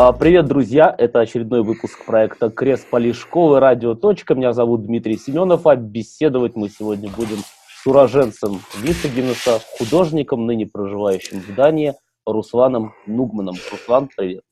А, 0.00 0.12
привет, 0.12 0.46
друзья! 0.46 0.94
Это 0.96 1.18
очередной 1.18 1.64
выпуск 1.64 2.04
проекта 2.06 2.50
Крест 2.50 2.88
Полишковый 2.88 3.58
Радио. 3.58 3.96
Точка. 3.96 4.36
Меня 4.36 4.52
зовут 4.52 4.86
Дмитрий 4.86 5.18
Семенов, 5.18 5.66
а 5.66 5.74
беседовать 5.74 6.54
мы 6.54 6.68
сегодня 6.68 7.10
будем 7.10 7.38
с 7.38 7.84
уроженцем 7.84 8.60
Висагинеса, 8.76 9.60
художником, 9.76 10.46
ныне 10.46 10.66
проживающим 10.66 11.40
в 11.40 11.52
Дании, 11.52 11.94
Русланом 12.24 12.94
Нугманом. 13.06 13.56
Руслан, 13.72 14.08
привет! 14.16 14.44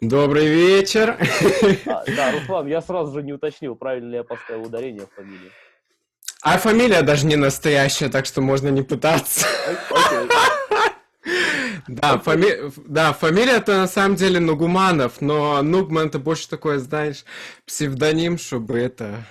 Добрый 0.00 0.46
вечер! 0.46 1.16
А, 1.86 2.04
да, 2.06 2.30
Руслан, 2.30 2.68
я 2.68 2.80
сразу 2.80 3.12
же 3.12 3.24
не 3.24 3.32
уточнил, 3.32 3.74
правильно 3.74 4.10
ли 4.10 4.16
я 4.18 4.22
поставил 4.22 4.66
ударение 4.66 5.02
в 5.04 5.16
фамилии. 5.16 5.50
А 6.42 6.58
фамилия 6.58 7.02
даже 7.02 7.26
не 7.26 7.34
настоящая, 7.34 8.08
так 8.08 8.24
что 8.24 8.40
можно 8.40 8.68
не 8.68 8.82
пытаться. 8.82 9.48
Окей. 9.66 10.28
Да, 11.90 12.18
фами... 12.18 12.70
да, 12.86 13.12
фамилия 13.12 13.56
это 13.56 13.72
на 13.78 13.86
самом 13.88 14.14
деле 14.14 14.38
Нугуманов, 14.38 15.20
но 15.20 15.60
Нугман 15.62 16.06
это 16.06 16.18
больше 16.20 16.48
такое, 16.48 16.78
знаешь, 16.78 17.24
псевдоним, 17.66 18.38
чтобы 18.38 18.78
это 18.78 19.24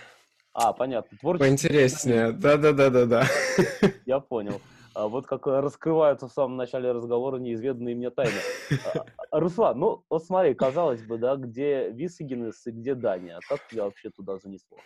А, 0.53 0.73
понятно. 0.73 1.17
Творчество. 1.17 1.45
поинтереснее. 1.45 2.31
Да-да-да-да-да. 2.33 3.25
Я 4.05 4.19
понял. 4.19 4.59
А 4.93 5.07
вот 5.07 5.25
как 5.27 5.47
раскрываются 5.47 6.27
в 6.27 6.33
самом 6.33 6.57
начале 6.57 6.91
разговора 6.91 7.37
неизведанные 7.37 7.95
мне 7.95 8.09
тайны. 8.09 8.39
А, 8.93 9.05
а, 9.31 9.39
Руслан, 9.39 9.79
ну 9.79 10.03
вот 10.09 10.25
смотри, 10.25 10.53
казалось 10.53 11.01
бы, 11.01 11.17
да, 11.17 11.37
где 11.37 11.89
Висагинес 11.91 12.67
и 12.67 12.71
где 12.71 12.95
Дания. 12.95 13.37
А 13.37 13.39
как 13.47 13.65
тебя 13.69 13.85
вообще 13.85 14.09
туда 14.09 14.37
занесло? 14.37 14.77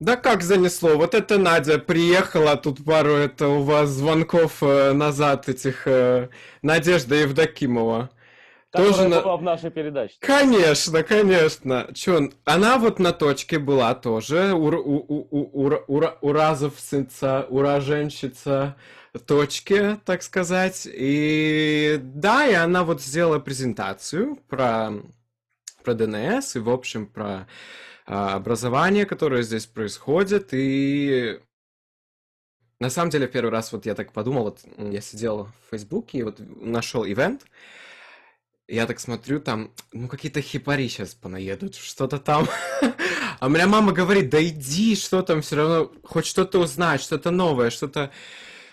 Да 0.00 0.16
как 0.16 0.42
занесло? 0.42 0.96
Вот 0.96 1.14
это 1.14 1.36
Надя 1.38 1.78
приехала, 1.78 2.56
тут 2.56 2.82
пару 2.84 3.12
это 3.12 3.48
у 3.48 3.62
вас 3.62 3.90
звонков 3.90 4.62
э, 4.62 4.92
назад 4.92 5.48
этих 5.50 5.86
э, 5.86 6.30
Надежда 6.62 7.16
Евдокимова. 7.16 8.08
Которая 8.72 8.92
Тоже 8.92 9.08
на- 9.08 9.20
была 9.20 9.36
в 9.36 9.42
нашей 9.42 9.70
передаче. 9.70 10.14
Конечно, 10.20 11.02
конечно. 11.02 11.88
Чё, 11.92 12.30
она 12.44 12.78
вот 12.78 12.98
на 12.98 13.12
точке 13.12 13.58
была 13.58 13.94
тоже, 13.94 14.54
ур, 14.54 14.76
у, 14.76 15.04
у, 15.06 15.28
у, 15.30 15.68
ура- 15.68 15.84
ура- 15.86 16.16
уразовщица, 16.22 17.46
уроженщица 17.50 18.76
точки, 19.26 19.98
так 20.06 20.22
сказать. 20.22 20.88
И 20.90 21.98
да, 22.00 22.46
и 22.46 22.54
она 22.54 22.84
вот 22.84 23.02
сделала 23.02 23.38
презентацию 23.40 24.38
про, 24.48 24.92
про 25.84 25.94
ДНС 25.94 26.54
и, 26.56 26.60
в 26.60 26.70
общем, 26.70 27.06
про 27.06 27.48
образование, 28.10 29.06
которое 29.06 29.42
здесь 29.42 29.66
происходит. 29.66 30.48
И 30.52 31.38
на 32.80 32.90
самом 32.90 33.10
деле, 33.10 33.28
первый 33.28 33.50
раз 33.50 33.72
вот 33.72 33.86
я 33.86 33.94
так 33.94 34.12
подумал, 34.12 34.44
вот 34.44 34.60
я 34.78 35.00
сидел 35.00 35.44
в 35.44 35.70
Фейсбуке 35.70 36.18
и 36.18 36.22
вот 36.22 36.38
нашел 36.40 37.06
ивент, 37.06 37.44
я 38.66 38.86
так 38.86 39.00
смотрю, 39.00 39.40
там, 39.40 39.72
ну, 39.92 40.08
какие-то 40.08 40.40
хипари 40.40 40.88
сейчас 40.88 41.14
понаедут, 41.14 41.74
что-то 41.76 42.18
там. 42.18 42.48
А 43.40 43.46
у 43.46 43.48
меня 43.48 43.66
мама 43.66 43.92
говорит, 43.92 44.28
да 44.28 44.44
иди, 44.44 44.94
что 44.94 45.22
там, 45.22 45.40
все 45.40 45.56
равно, 45.56 45.90
хоть 46.04 46.26
что-то 46.26 46.58
узнать, 46.58 47.00
что-то 47.00 47.30
новое, 47.30 47.70
что-то 47.70 48.10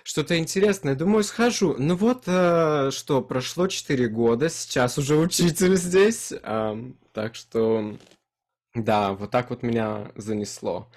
что-то 0.03 0.38
интересное. 0.38 0.93
Думаю, 0.93 1.23
схожу. 1.23 1.75
Ну 1.77 1.95
вот, 1.95 2.23
э, 2.27 2.91
что, 2.91 3.21
прошло 3.21 3.67
4 3.67 4.08
года, 4.09 4.49
сейчас 4.49 4.97
уже 4.97 5.15
учитель 5.15 5.77
здесь. 5.77 6.33
ам, 6.43 6.97
так 7.13 7.35
что, 7.35 7.97
да, 8.83 9.14
вот 9.14 9.31
так 9.31 9.50
вот 9.50 9.64
меня 9.64 10.11
занесло. 10.16 10.88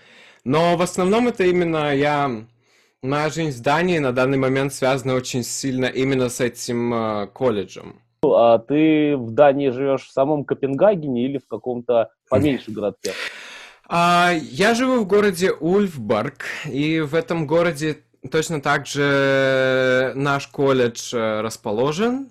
Но 0.44 0.76
в 0.76 0.82
основном 0.82 1.28
это 1.28 1.44
именно 1.44 1.94
я... 1.94 2.44
Моя 3.02 3.30
жизнь 3.30 3.58
в 3.58 3.62
Дании 3.62 3.98
на 3.98 4.12
данный 4.12 4.36
момент 4.36 4.74
связана 4.74 5.14
очень 5.14 5.42
сильно 5.42 5.86
именно 5.86 6.28
с 6.28 6.38
этим 6.38 6.92
э, 6.92 7.26
колледжем. 7.28 7.96
А 8.22 8.58
ты 8.58 9.16
в 9.16 9.30
Дании 9.30 9.70
живешь 9.70 10.02
в 10.02 10.12
самом 10.12 10.44
Копенгагене 10.44 11.24
или 11.24 11.38
в 11.38 11.48
каком-то 11.48 12.10
поменьше 12.28 12.70
городке? 12.70 13.12
А, 13.88 14.32
я 14.34 14.74
живу 14.74 15.00
в 15.00 15.06
городе 15.06 15.50
Ульфборг, 15.50 16.44
и 16.66 17.00
в 17.00 17.14
этом 17.14 17.46
городе 17.46 18.00
точно 18.30 18.60
так 18.60 18.86
же 18.86 20.12
наш 20.14 20.46
колледж 20.48 21.14
э, 21.14 21.40
расположен, 21.40 22.28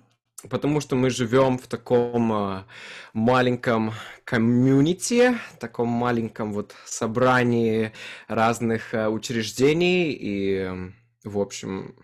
потому 0.48 0.80
что 0.80 0.96
мы 0.96 1.10
живем 1.10 1.58
в 1.58 1.66
таком 1.66 2.32
э, 2.32 2.64
маленьком 3.12 3.92
комьюнити, 4.24 5.36
таком 5.58 5.88
маленьком 5.88 6.52
вот 6.52 6.74
собрании 6.84 7.92
разных 8.28 8.94
э, 8.94 9.08
учреждений 9.08 10.12
и, 10.12 10.92
в 11.24 11.38
общем, 11.38 11.94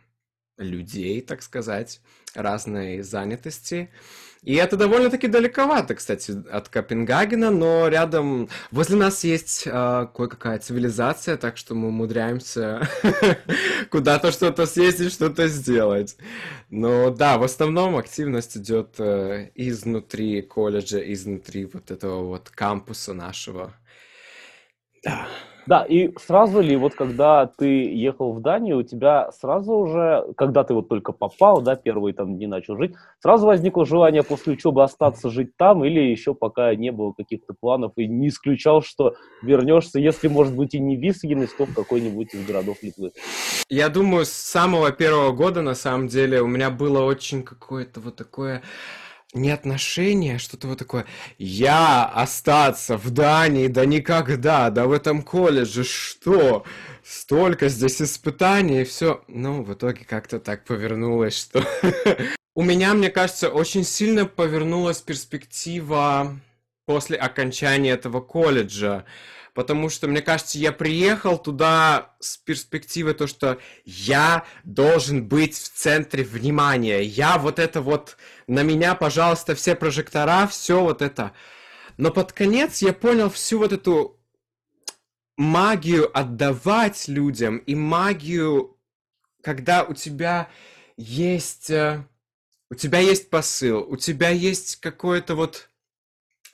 людей, 0.58 1.20
так 1.20 1.42
сказать, 1.42 2.00
разной 2.34 3.02
занятости. 3.02 3.90
И 4.46 4.54
это 4.54 4.76
довольно-таки 4.76 5.26
далековато, 5.26 5.96
кстати, 5.96 6.32
от 6.52 6.68
Копенгагена, 6.68 7.50
но 7.50 7.88
рядом, 7.88 8.48
возле 8.70 8.96
нас 8.96 9.24
есть 9.24 9.66
э, 9.66 10.06
кое-какая 10.14 10.60
цивилизация, 10.60 11.36
так 11.36 11.56
что 11.56 11.74
мы 11.74 11.88
умудряемся 11.88 12.88
куда-то 13.90 14.30
что-то 14.30 14.66
съездить, 14.66 15.12
что-то 15.12 15.48
сделать. 15.48 16.16
Но 16.70 17.10
да, 17.10 17.38
в 17.38 17.42
основном 17.42 17.96
активность 17.96 18.56
идет 18.56 19.00
э, 19.00 19.50
изнутри 19.56 20.42
колледжа, 20.42 21.00
изнутри 21.12 21.64
вот 21.64 21.90
этого 21.90 22.22
вот 22.22 22.48
кампуса 22.48 23.14
нашего. 23.14 23.74
Да. 25.02 25.26
Да, 25.66 25.82
и 25.82 26.16
сразу 26.16 26.60
ли, 26.60 26.76
вот 26.76 26.94
когда 26.94 27.46
ты 27.46 27.92
ехал 27.92 28.32
в 28.32 28.40
Данию, 28.40 28.78
у 28.78 28.82
тебя 28.84 29.32
сразу 29.32 29.72
уже, 29.74 30.24
когда 30.36 30.62
ты 30.62 30.74
вот 30.74 30.88
только 30.88 31.10
попал, 31.10 31.60
да, 31.60 31.74
первый 31.74 32.12
там 32.12 32.38
не 32.38 32.46
начал 32.46 32.76
жить, 32.76 32.94
сразу 33.20 33.46
возникло 33.46 33.84
желание 33.84 34.22
после 34.22 34.52
учебы 34.52 34.84
остаться 34.84 35.28
жить 35.28 35.56
там, 35.56 35.84
или 35.84 36.00
еще 36.00 36.34
пока 36.34 36.72
не 36.76 36.92
было 36.92 37.12
каких-то 37.12 37.52
планов, 37.58 37.92
и 37.96 38.06
не 38.06 38.28
исключал, 38.28 38.80
что 38.80 39.14
вернешься, 39.42 39.98
если, 39.98 40.28
может 40.28 40.54
быть, 40.54 40.74
и 40.74 40.78
не 40.78 40.96
в 40.96 41.00
Висагинес, 41.00 41.52
то 41.54 41.66
в 41.66 41.74
какой-нибудь 41.74 42.32
из 42.32 42.46
городов 42.46 42.76
Литвы. 42.82 43.10
Я 43.68 43.88
думаю, 43.88 44.24
с 44.24 44.30
самого 44.30 44.92
первого 44.92 45.32
года, 45.32 45.62
на 45.62 45.74
самом 45.74 46.06
деле, 46.06 46.42
у 46.42 46.46
меня 46.46 46.70
было 46.70 47.02
очень 47.02 47.42
какое-то 47.42 48.00
вот 48.00 48.14
такое 48.14 48.62
не 49.36 49.50
отношение, 49.50 50.38
что-то 50.38 50.68
вот 50.68 50.78
такое. 50.78 51.06
Я 51.38 52.04
остаться 52.06 52.96
в 52.96 53.10
Дании, 53.10 53.68
да 53.68 53.84
никогда, 53.84 54.70
да 54.70 54.86
в 54.86 54.92
этом 54.92 55.22
колледже, 55.22 55.84
что? 55.84 56.64
Столько 57.04 57.68
здесь 57.68 58.02
испытаний 58.02 58.82
и 58.82 58.84
все. 58.84 59.22
Ну, 59.28 59.62
в 59.62 59.72
итоге 59.74 60.04
как-то 60.04 60.40
так 60.40 60.64
повернулось, 60.64 61.36
что... 61.36 61.64
У 62.54 62.62
меня, 62.62 62.94
мне 62.94 63.10
кажется, 63.10 63.50
очень 63.50 63.84
сильно 63.84 64.24
повернулась 64.24 65.02
перспектива 65.02 66.40
после 66.86 67.18
окончания 67.18 67.90
этого 67.90 68.20
колледжа. 68.20 69.04
Потому 69.56 69.88
что, 69.88 70.06
мне 70.06 70.20
кажется, 70.20 70.58
я 70.58 70.70
приехал 70.70 71.38
туда 71.38 72.14
с 72.20 72.36
перспективой 72.36 73.14
то, 73.14 73.26
что 73.26 73.58
я 73.86 74.44
должен 74.64 75.26
быть 75.26 75.54
в 75.54 75.72
центре 75.72 76.24
внимания. 76.24 77.00
Я 77.02 77.38
вот 77.38 77.58
это 77.58 77.80
вот, 77.80 78.18
на 78.46 78.62
меня, 78.62 78.94
пожалуйста, 78.94 79.54
все 79.54 79.74
прожектора, 79.74 80.46
все 80.46 80.82
вот 80.82 81.00
это. 81.00 81.32
Но 81.96 82.10
под 82.10 82.34
конец 82.34 82.82
я 82.82 82.92
понял 82.92 83.30
всю 83.30 83.58
вот 83.58 83.72
эту 83.72 84.20
магию 85.38 86.10
отдавать 86.14 87.08
людям 87.08 87.56
и 87.56 87.74
магию, 87.74 88.76
когда 89.42 89.84
у 89.84 89.94
тебя 89.94 90.50
есть, 90.98 91.70
э, 91.70 92.04
у 92.68 92.74
тебя 92.74 92.98
есть 92.98 93.30
посыл, 93.30 93.86
у 93.88 93.96
тебя 93.96 94.28
есть 94.28 94.76
какое-то 94.76 95.34
вот 95.34 95.70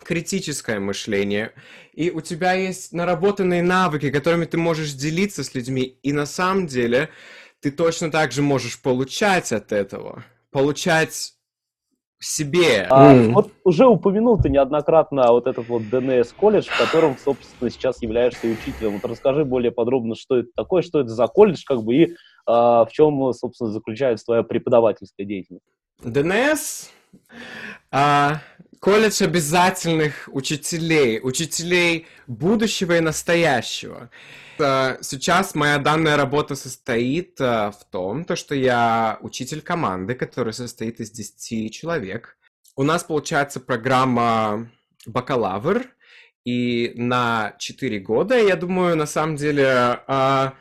критическое 0.04 0.78
мышление, 0.78 1.52
и 1.92 2.10
у 2.10 2.20
тебя 2.20 2.52
есть 2.54 2.92
наработанные 2.92 3.62
навыки, 3.62 4.10
которыми 4.10 4.44
ты 4.44 4.58
можешь 4.58 4.92
делиться 4.92 5.44
с 5.44 5.54
людьми, 5.54 5.98
и 6.02 6.12
на 6.12 6.26
самом 6.26 6.66
деле 6.66 7.08
ты 7.60 7.70
точно 7.70 8.10
так 8.10 8.32
же 8.32 8.42
можешь 8.42 8.80
получать 8.80 9.52
от 9.52 9.72
этого, 9.72 10.24
получать 10.50 11.34
себе. 12.18 12.86
А, 12.90 13.12
М. 13.12 13.34
вот 13.34 13.52
уже 13.64 13.86
упомянул 13.86 14.38
ты 14.38 14.48
неоднократно 14.48 15.32
вот 15.32 15.46
этот 15.46 15.66
вот 15.66 15.88
ДНС 15.88 16.32
колледж, 16.32 16.68
в 16.70 16.76
котором, 16.76 17.16
собственно, 17.16 17.70
сейчас 17.70 18.00
являешься 18.00 18.46
учителем. 18.48 18.92
Вот 18.92 19.04
расскажи 19.04 19.44
более 19.44 19.72
подробно, 19.72 20.14
что 20.14 20.36
это 20.38 20.48
такое, 20.54 20.82
что 20.82 21.00
это 21.00 21.08
за 21.08 21.26
колледж, 21.26 21.62
как 21.66 21.82
бы, 21.82 21.94
и 21.94 22.16
а, 22.46 22.84
в 22.84 22.92
чем, 22.92 23.32
собственно, 23.32 23.70
заключается 23.70 24.26
твоя 24.26 24.42
преподавательская 24.42 25.26
деятельность. 25.26 25.64
ДНС, 26.02 26.90
а, 27.90 28.40
колледж 28.82 29.22
обязательных 29.22 30.28
учителей, 30.32 31.20
учителей 31.22 32.08
будущего 32.26 32.96
и 32.96 33.00
настоящего. 33.00 34.10
А, 34.58 34.98
Сейчас 35.00 35.54
моя 35.54 35.78
данная 35.78 36.16
работа 36.16 36.56
состоит 36.56 37.40
а, 37.40 37.70
в 37.70 37.84
том, 37.90 38.24
то, 38.24 38.34
что 38.34 38.56
я 38.56 39.18
учитель 39.20 39.62
команды, 39.62 40.16
которая 40.16 40.52
состоит 40.52 40.98
из 40.98 41.12
10 41.12 41.72
человек. 41.72 42.36
У 42.74 42.82
нас 42.82 43.04
получается 43.04 43.60
программа 43.60 44.68
бакалавр, 45.06 45.86
и 46.44 46.92
на 46.96 47.54
4 47.60 48.00
года, 48.00 48.36
я 48.36 48.56
думаю, 48.56 48.96
на 48.96 49.06
самом 49.06 49.36
деле, 49.36 49.64
а, 50.08 50.54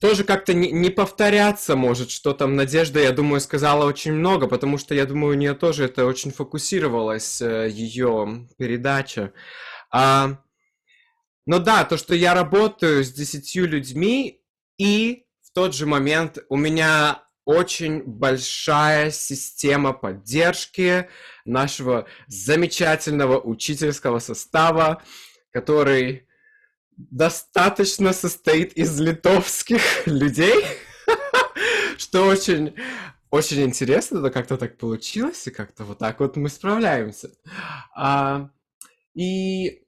тоже 0.00 0.24
как-то 0.24 0.52
не, 0.52 0.70
не 0.70 0.90
повторяться 0.90 1.76
может, 1.76 2.10
что 2.10 2.32
там 2.32 2.54
Надежда, 2.54 3.00
я 3.00 3.12
думаю, 3.12 3.40
сказала 3.40 3.86
очень 3.86 4.12
много, 4.12 4.46
потому 4.46 4.78
что, 4.78 4.94
я 4.94 5.06
думаю, 5.06 5.32
у 5.34 5.38
нее 5.38 5.54
тоже 5.54 5.84
это 5.84 6.04
очень 6.06 6.32
фокусировалась, 6.32 7.40
э, 7.40 7.68
ее 7.70 8.46
передача. 8.58 9.32
А, 9.90 10.38
но 11.46 11.58
да, 11.58 11.84
то, 11.84 11.96
что 11.96 12.14
я 12.14 12.34
работаю 12.34 13.04
с 13.04 13.12
десятью 13.12 13.68
людьми, 13.68 14.42
и 14.78 15.24
в 15.42 15.52
тот 15.52 15.74
же 15.74 15.86
момент 15.86 16.38
у 16.50 16.56
меня 16.56 17.22
очень 17.46 18.02
большая 18.02 19.12
система 19.12 19.92
поддержки 19.92 21.08
нашего 21.44 22.06
замечательного 22.26 23.40
учительского 23.40 24.18
состава, 24.18 25.02
который 25.52 26.25
достаточно 26.96 28.12
состоит 28.12 28.72
из 28.74 28.98
литовских 28.98 30.06
людей, 30.06 30.64
что 31.98 32.26
очень, 32.26 32.74
очень 33.30 33.62
интересно, 33.62 34.20
да 34.20 34.30
как-то 34.30 34.56
так 34.56 34.78
получилось, 34.78 35.46
и 35.46 35.50
как-то 35.50 35.84
вот 35.84 35.98
так 35.98 36.20
вот 36.20 36.36
мы 36.36 36.48
справляемся. 36.48 37.30
А, 37.94 38.50
и, 39.14 39.82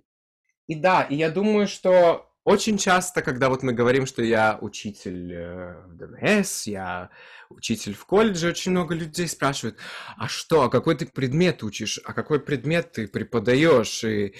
и 0.66 0.74
да, 0.74 1.02
и 1.02 1.16
я 1.16 1.30
думаю, 1.30 1.66
что 1.66 2.28
очень 2.48 2.78
часто, 2.78 3.20
когда 3.20 3.50
вот 3.50 3.62
мы 3.62 3.74
говорим, 3.74 4.06
что 4.06 4.22
я 4.22 4.58
учитель 4.62 5.34
э, 5.34 5.82
в 5.86 5.96
ДМС, 5.96 6.66
я 6.66 7.10
учитель 7.50 7.94
в 7.94 8.06
колледже, 8.06 8.48
очень 8.48 8.70
много 8.70 8.94
людей 8.94 9.28
спрашивают, 9.28 9.76
а 10.16 10.28
что, 10.28 10.62
а 10.62 10.70
какой 10.70 10.96
ты 10.96 11.04
предмет 11.04 11.62
учишь, 11.62 12.00
а 12.04 12.14
какой 12.14 12.40
предмет 12.40 12.92
ты 12.92 13.06
преподаешь, 13.06 14.02
и 14.02 14.34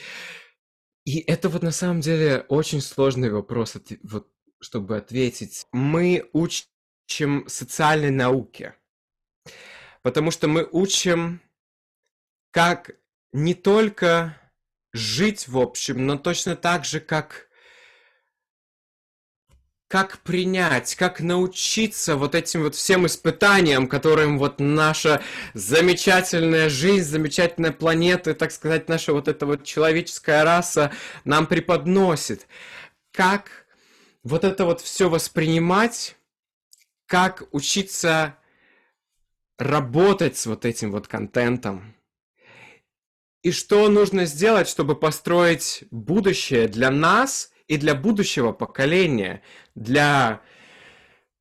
и 1.08 1.20
это 1.20 1.49
вот 1.49 1.62
на 1.62 1.70
самом 1.70 2.02
деле 2.02 2.44
очень 2.49 2.82
сложный 2.82 3.31
вопрос, 3.31 3.76
вот, 4.02 4.28
чтобы 4.60 4.99
ответить. 4.99 5.66
Мы 5.72 6.28
учим 6.34 7.49
социальной 7.49 8.10
науке, 8.10 8.75
потому 10.02 10.31
что 10.31 10.49
мы 10.49 10.69
учим, 10.70 11.40
как 12.50 12.90
не 13.32 13.55
только 13.55 14.38
жить 14.93 15.49
в 15.49 15.56
общем, 15.56 16.06
но 16.06 16.19
точно 16.19 16.56
так 16.56 16.84
же, 16.84 17.00
как 17.00 17.47
как 19.88 20.19
принять, 20.19 20.94
как 20.96 21.20
научиться 21.20 22.17
вот 22.17 22.35
этим 22.35 22.62
вот 22.62 22.75
всем 22.75 23.06
испытаниям, 23.06 23.88
которым 23.88 24.38
вот 24.38 24.61
наша 24.61 25.23
замечательная 25.55 26.69
жизнь, 26.69 27.08
замечательная 27.08 27.73
планета, 27.73 28.35
так 28.35 28.52
сказать, 28.52 28.88
наша 28.88 29.14
вот 29.14 29.29
эта 29.29 29.46
вот 29.46 29.64
человеческая 29.64 30.44
раса 30.44 30.93
нам 31.25 31.46
преподносит. 31.46 32.46
Как 33.12 33.67
вот 34.23 34.44
это 34.44 34.67
вот 34.67 34.82
все 34.82 35.08
воспринимать, 35.08 36.17
как 37.06 37.44
учиться 37.52 38.37
работать 39.58 40.37
с 40.37 40.44
вот 40.44 40.67
этим 40.67 40.93
вот 40.93 41.08
контентом. 41.08 41.94
И 43.43 43.52
что 43.52 43.88
нужно 43.88 44.26
сделать, 44.26 44.69
чтобы 44.69 44.94
построить 44.96 45.84
будущее 45.91 46.69
для 46.69 46.91
нас 46.91 47.52
и 47.69 47.76
для 47.76 47.94
будущего 47.94 48.52
поколения, 48.52 49.43
для, 49.78 50.40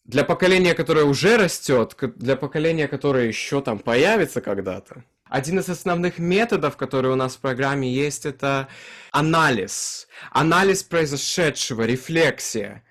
для 0.06 0.24
поколения, 0.24 0.74
которое 0.74 1.06
уже 1.06 1.38
растет, 1.38 1.96
для 2.16 2.36
поколения, 2.36 2.88
которое 2.88 3.28
еще 3.28 3.62
там 3.62 3.80
появится 3.80 4.42
когда-то. 4.42 5.04
Один 5.26 5.60
из 5.60 5.68
основных 5.70 6.20
методов, 6.20 6.78
который 6.78 7.12
у 7.12 7.16
нас 7.16 7.36
в 7.36 7.40
программе 7.40 7.92
есть, 7.92 8.26
это 8.26 8.70
анализ. 9.12 10.08
Анализ 10.32 10.84
произошедшего, 10.84 11.84
рефлексия. 11.84 12.84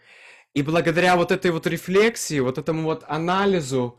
И 0.53 0.63
благодаря 0.63 1.17
вот 1.17 1.33
этой 1.33 1.51
вот 1.51 1.67
рефлексии, 1.67 2.41
вот 2.41 2.59
этому 2.59 2.83
вот 2.83 3.05
анализу, 3.09 3.99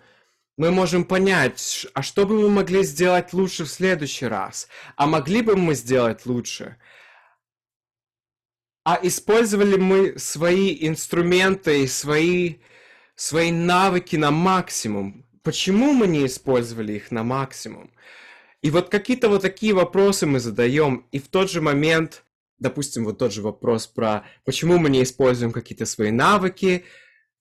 мы 0.58 0.72
можем 0.72 1.04
понять, 1.04 1.88
а 1.94 2.02
что 2.02 2.26
бы 2.26 2.40
мы 2.40 2.50
могли 2.50 2.84
сделать 2.84 3.32
лучше 3.34 3.66
в 3.66 3.70
следующий 3.70 4.26
раз? 4.26 4.68
А 4.96 5.06
могли 5.06 5.42
бы 5.42 5.56
мы 5.56 5.76
сделать 5.76 6.26
лучше? 6.26 6.78
А 8.88 8.98
использовали 9.04 9.76
мы 9.76 10.18
свои 10.18 10.78
инструменты 10.88 11.84
и 11.84 11.88
свои, 11.88 12.56
свои 13.16 13.52
навыки 13.52 14.16
на 14.16 14.32
максимум. 14.32 15.26
Почему 15.44 15.92
мы 15.92 16.08
не 16.08 16.26
использовали 16.26 16.94
их 16.94 17.12
на 17.12 17.24
максимум? 17.24 17.92
И 18.62 18.72
вот 18.72 18.88
какие-то 18.88 19.28
вот 19.28 19.42
такие 19.42 19.74
вопросы 19.74 20.26
мы 20.26 20.40
задаем, 20.40 21.06
и 21.12 21.20
в 21.20 21.28
тот 21.28 21.52
же 21.52 21.60
момент, 21.60 22.24
допустим, 22.60 23.04
вот 23.04 23.18
тот 23.18 23.34
же 23.34 23.42
вопрос 23.42 23.88
про 23.88 24.24
почему 24.46 24.78
мы 24.78 24.90
не 24.90 25.04
используем 25.04 25.52
какие-то 25.52 25.86
свои 25.86 26.12
навыки, 26.12 26.86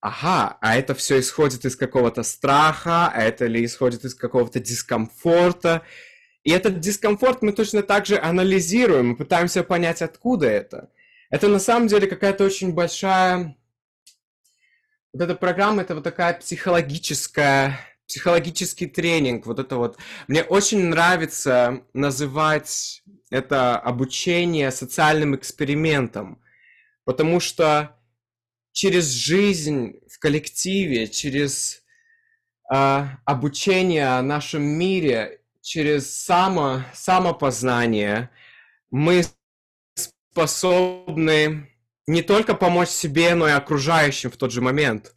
ага, 0.01 0.59
а 0.61 0.77
это 0.77 0.97
все 0.97 1.21
исходит 1.21 1.65
из 1.65 1.77
какого-то 1.77 2.25
страха, 2.25 3.07
а 3.07 3.23
это 3.23 3.47
ли 3.47 3.65
исходит 3.65 4.05
из 4.05 4.17
какого-то 4.17 4.59
дискомфорта, 4.59 5.83
и 6.43 6.51
этот 6.51 6.81
дискомфорт 6.81 7.43
мы 7.43 7.53
точно 7.53 7.85
так 7.85 8.05
же 8.05 8.19
анализируем, 8.19 9.11
мы 9.11 9.17
пытаемся 9.17 9.63
понять, 9.63 10.03
откуда 10.03 10.49
это. 10.49 10.91
Это 11.31 11.49
на 11.49 11.58
самом 11.58 11.88
деле 11.88 12.06
какая-то 12.06 12.44
очень 12.44 12.73
большая... 12.73 13.56
Вот 15.12 15.23
эта 15.23 15.34
программа, 15.34 15.82
это 15.82 15.94
вот 15.94 16.05
такая 16.05 16.34
психологическая, 16.34 17.81
психологический 18.06 18.87
тренинг. 18.87 19.46
Вот 19.46 19.58
это 19.58 19.76
вот. 19.76 19.99
Мне 20.28 20.43
очень 20.43 20.84
нравится 20.84 21.82
называть 21.94 23.02
это 23.31 23.78
обучение 23.78 24.70
социальным 24.70 25.34
экспериментом, 25.34 26.43
потому 27.05 27.40
что 27.40 27.96
через 28.73 29.06
жизнь 29.06 30.00
в 30.08 30.19
коллективе, 30.19 31.08
через 31.08 31.82
э, 32.73 33.05
обучение 33.25 34.20
в 34.20 34.23
нашем 34.23 34.62
мире, 34.62 35.40
через 35.62 36.11
само, 36.11 36.82
самопознание 36.93 38.31
мы 38.90 39.25
способны 40.37 41.71
не 42.06 42.21
только 42.21 42.55
помочь 42.55 42.91
себе, 42.91 43.35
но 43.35 43.49
и 43.49 43.53
окружающим 43.53 44.31
в 44.31 44.37
тот 44.37 44.53
же 44.53 44.61
момент. 44.61 45.15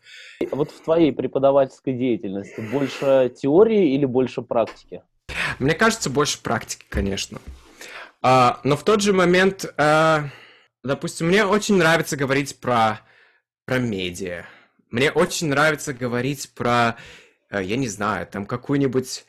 Вот 0.52 0.72
в 0.72 0.82
твоей 0.82 1.12
преподавательской 1.12 1.92
деятельности 1.92 2.62
больше 2.62 3.34
теории 3.36 3.96
или 3.96 4.06
больше 4.06 4.42
практики? 4.42 5.04
Мне 5.60 5.74
кажется, 5.74 6.10
больше 6.10 6.42
практики, 6.42 6.86
конечно. 6.88 7.42
А, 8.22 8.62
но 8.64 8.78
в 8.78 8.84
тот 8.84 9.02
же 9.02 9.12
момент, 9.12 9.66
а, 9.76 10.30
допустим, 10.86 11.28
мне 11.28 11.44
очень 11.44 11.76
нравится 11.76 12.16
говорить 12.16 12.58
про, 12.62 13.02
про 13.66 13.78
медиа. 13.78 14.46
Мне 14.90 15.12
очень 15.12 15.50
нравится 15.50 15.94
говорить 15.94 16.54
про, 16.56 16.96
а, 17.50 17.62
я 17.62 17.76
не 17.76 17.90
знаю, 17.90 18.26
там 18.26 18.46
какую-нибудь... 18.46 19.26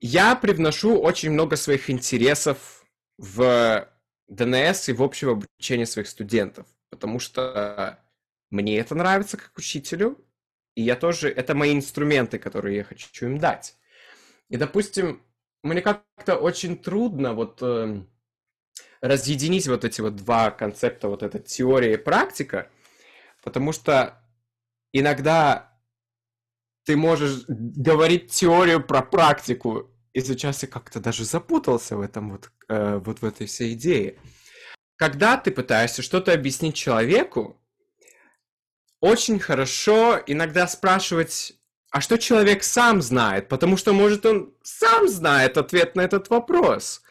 Я 0.00 0.36
привношу 0.36 0.96
очень 1.00 1.32
много 1.32 1.56
своих 1.56 1.90
интересов 1.90 2.77
в 3.18 3.88
ДНС 4.28 4.88
и 4.88 4.92
в 4.92 5.02
общем 5.02 5.30
обучении 5.30 5.84
своих 5.84 6.08
студентов, 6.08 6.66
потому 6.90 7.18
что 7.18 7.98
мне 8.50 8.78
это 8.78 8.94
нравится 8.94 9.36
как 9.36 9.56
учителю, 9.58 10.24
и 10.74 10.82
я 10.82 10.96
тоже, 10.96 11.28
это 11.28 11.54
мои 11.54 11.74
инструменты, 11.74 12.38
которые 12.38 12.76
я 12.78 12.84
хочу 12.84 13.26
им 13.26 13.38
дать. 13.38 13.76
И, 14.48 14.56
допустим, 14.56 15.22
мне 15.62 15.82
как-то 15.82 16.36
очень 16.36 16.78
трудно 16.78 17.34
вот 17.34 17.58
э, 17.62 18.04
разъединить 19.00 19.66
вот 19.66 19.84
эти 19.84 20.00
вот 20.00 20.16
два 20.16 20.50
концепта, 20.50 21.08
вот 21.08 21.22
эта 21.22 21.40
теория 21.40 21.94
и 21.94 21.98
практика, 21.98 22.70
потому 23.42 23.72
что 23.72 24.22
иногда 24.92 25.78
ты 26.84 26.96
можешь 26.96 27.44
говорить 27.46 28.30
теорию 28.30 28.82
про 28.82 29.02
практику, 29.02 29.90
и 30.12 30.20
сейчас 30.20 30.62
я 30.62 30.68
как-то 30.68 31.00
даже 31.00 31.24
запутался 31.24 31.96
в 31.96 32.00
этом 32.00 32.30
вот, 32.30 32.50
э, 32.68 33.00
вот 33.04 33.20
в 33.20 33.24
этой 33.24 33.46
всей 33.46 33.74
идее. 33.74 34.16
Когда 34.96 35.36
ты 35.36 35.50
пытаешься 35.50 36.02
что-то 36.02 36.32
объяснить 36.32 36.74
человеку, 36.74 37.60
очень 39.00 39.38
хорошо 39.38 40.20
иногда 40.26 40.66
спрашивать, 40.66 41.54
а 41.90 42.00
что 42.00 42.18
человек 42.18 42.64
сам 42.64 43.00
знает, 43.00 43.48
потому 43.48 43.76
что, 43.76 43.92
может, 43.92 44.26
он 44.26 44.54
сам 44.62 45.08
знает 45.08 45.56
ответ 45.56 45.94
на 45.94 46.02
этот 46.02 46.30
вопрос. 46.30 47.02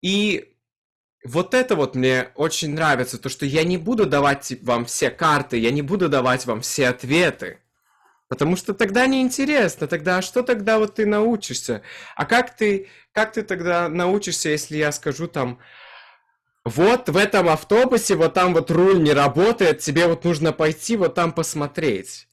И 0.00 0.54
вот 1.24 1.54
это 1.54 1.76
вот 1.76 1.94
мне 1.94 2.30
очень 2.34 2.72
нравится, 2.74 3.18
то, 3.18 3.28
что 3.28 3.44
я 3.44 3.64
не 3.64 3.76
буду 3.76 4.06
давать 4.06 4.54
вам 4.62 4.86
все 4.86 5.10
карты, 5.10 5.58
я 5.58 5.70
не 5.70 5.82
буду 5.82 6.08
давать 6.08 6.46
вам 6.46 6.62
все 6.62 6.88
ответы. 6.88 7.60
Потому 8.28 8.56
что 8.56 8.74
тогда 8.74 9.06
неинтересно. 9.06 9.86
Тогда 9.86 10.18
а 10.18 10.22
что 10.22 10.42
тогда 10.42 10.78
вот 10.78 10.96
ты 10.96 11.06
научишься? 11.06 11.82
А 12.14 12.26
как 12.26 12.54
ты, 12.54 12.88
как 13.12 13.32
ты 13.32 13.42
тогда 13.42 13.88
научишься, 13.88 14.50
если 14.50 14.76
я 14.76 14.92
скажу 14.92 15.26
там, 15.28 15.58
вот 16.64 17.08
в 17.08 17.16
этом 17.16 17.48
автобусе, 17.48 18.14
вот 18.14 18.34
там 18.34 18.52
вот 18.52 18.70
руль 18.70 19.02
не 19.02 19.12
работает, 19.12 19.78
тебе 19.78 20.06
вот 20.06 20.24
нужно 20.24 20.52
пойти 20.52 20.96
вот 20.96 21.14
там 21.14 21.32
посмотреть. 21.32 22.28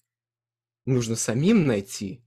Нужно 0.86 1.16
самим 1.16 1.66
найти, 1.66 2.24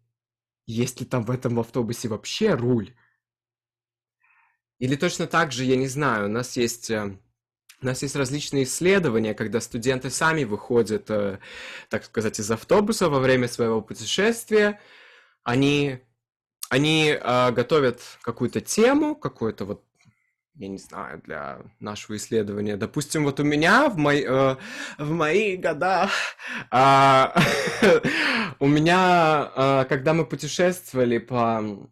есть 0.66 1.00
ли 1.00 1.06
там 1.06 1.24
в 1.24 1.30
этом 1.30 1.60
автобусе 1.60 2.08
вообще 2.08 2.54
руль. 2.54 2.94
Или 4.78 4.96
точно 4.96 5.26
так 5.26 5.52
же, 5.52 5.64
я 5.64 5.76
не 5.76 5.88
знаю, 5.88 6.26
у 6.26 6.28
нас 6.28 6.56
есть 6.56 6.90
э, 6.90 7.18
У 7.80 7.86
нас 7.86 8.02
есть 8.02 8.16
различные 8.16 8.64
исследования, 8.64 9.34
когда 9.34 9.60
студенты 9.60 10.10
сами 10.10 10.42
выходят, 10.42 11.08
э, 11.10 11.38
так 11.88 12.04
сказать, 12.04 12.40
из 12.40 12.50
автобуса 12.50 13.08
во 13.08 13.20
время 13.20 13.46
своего 13.46 13.80
путешествия. 13.80 14.80
Они, 15.44 16.00
они 16.70 17.10
э, 17.10 17.50
готовят 17.52 18.00
какую-то 18.22 18.60
тему, 18.60 19.14
какую-то 19.14 19.64
вот 19.64 19.84
я 20.56 20.66
не 20.66 20.78
знаю, 20.78 21.22
для 21.24 21.60
нашего 21.78 22.16
исследования. 22.16 22.76
Допустим, 22.76 23.22
вот 23.22 23.38
у 23.38 23.44
меня 23.44 23.88
в, 23.88 23.96
мои, 23.96 24.24
э, 24.24 24.56
в 24.98 25.10
мои 25.12 25.56
года, 25.56 26.10
э, 26.72 27.26
у 28.58 28.66
меня, 28.66 29.84
когда 29.88 30.14
мы 30.14 30.26
путешествовали 30.26 31.18
по, 31.18 31.88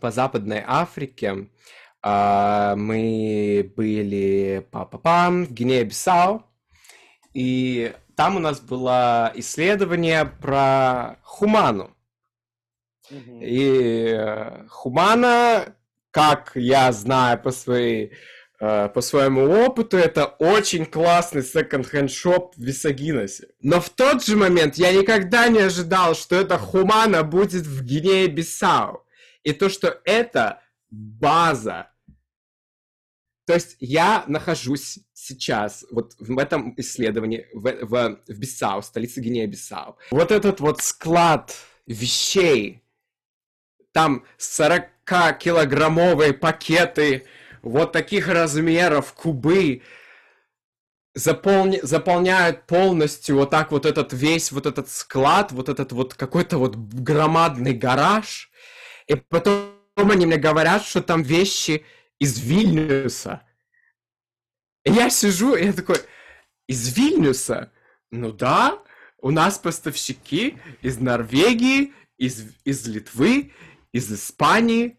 по 0.00 0.10
Западной 0.10 0.64
Африке, 0.66 1.50
мы 2.04 3.72
были 3.76 4.66
па 4.70 4.82
-па 4.82 5.00
-пам, 5.00 5.46
в 5.46 5.52
Гинея-Бисау, 5.52 6.42
и 7.32 7.94
там 8.16 8.36
у 8.36 8.38
нас 8.40 8.60
было 8.60 9.32
исследование 9.34 10.24
про 10.24 11.18
хуману. 11.22 11.96
И 13.10 14.14
э, 14.16 14.66
хумана 14.68 15.74
как 16.14 16.52
я 16.54 16.92
знаю 16.92 17.42
по 17.42 17.50
своей 17.50 18.12
э, 18.60 18.88
по 18.88 19.00
своему 19.00 19.50
опыту, 19.66 19.96
это 19.96 20.26
очень 20.26 20.86
классный 20.86 21.42
секонд-хенд 21.42 22.08
шоп 22.08 22.54
в 22.54 22.62
Висагиносе. 22.62 23.48
Но 23.60 23.80
в 23.80 23.90
тот 23.90 24.24
же 24.24 24.36
момент 24.36 24.76
я 24.76 24.92
никогда 24.92 25.48
не 25.48 25.58
ожидал, 25.58 26.14
что 26.14 26.36
эта 26.36 26.56
Хумана 26.56 27.24
будет 27.24 27.66
в 27.66 27.84
Гинее-Бисау. 27.84 29.04
И 29.42 29.52
то, 29.52 29.68
что 29.68 30.00
это 30.04 30.60
база. 30.88 31.90
То 33.46 33.54
есть 33.54 33.76
я 33.80 34.24
нахожусь 34.26 35.00
сейчас 35.12 35.84
вот 35.90 36.14
в 36.18 36.38
этом 36.38 36.74
исследовании 36.78 37.46
в, 37.52 37.84
в, 37.84 38.20
в 38.26 38.38
Бисау, 38.38 38.82
столице 38.82 39.20
Гинея-Бисау. 39.20 39.96
Вот 40.10 40.32
этот 40.32 40.60
вот 40.60 40.80
склад 40.80 41.54
вещей, 41.86 42.82
там 43.92 44.24
40 44.38 44.84
килограммовые 45.38 46.32
пакеты 46.32 47.26
вот 47.62 47.92
таких 47.92 48.28
размеров, 48.28 49.12
кубы, 49.12 49.82
заполни, 51.14 51.80
заполняют 51.82 52.66
полностью 52.66 53.36
вот 53.36 53.50
так 53.50 53.72
вот 53.72 53.84
этот 53.84 54.12
весь 54.12 54.52
вот 54.52 54.66
этот 54.66 54.88
склад, 54.88 55.52
вот 55.52 55.68
этот 55.68 55.92
вот 55.92 56.14
какой-то 56.14 56.58
вот 56.58 56.76
громадный 56.76 57.74
гараж. 57.74 58.50
И 59.06 59.14
потом 59.14 59.70
они 59.96 60.26
мне 60.26 60.36
говорят, 60.36 60.82
что 60.82 61.02
там 61.02 61.22
вещи 61.22 61.84
из 62.18 62.38
Вильнюса. 62.38 63.42
И 64.84 64.92
я 64.92 65.10
сижу, 65.10 65.54
и 65.54 65.64
я 65.64 65.72
такой, 65.72 65.98
из 66.66 66.96
Вильнюса? 66.96 67.72
Ну 68.10 68.32
да, 68.32 68.82
у 69.18 69.30
нас 69.30 69.58
поставщики 69.58 70.58
из 70.82 70.98
Норвегии, 70.98 71.92
из, 72.18 72.54
из 72.64 72.86
Литвы, 72.86 73.52
из 73.92 74.12
Испании. 74.12 74.98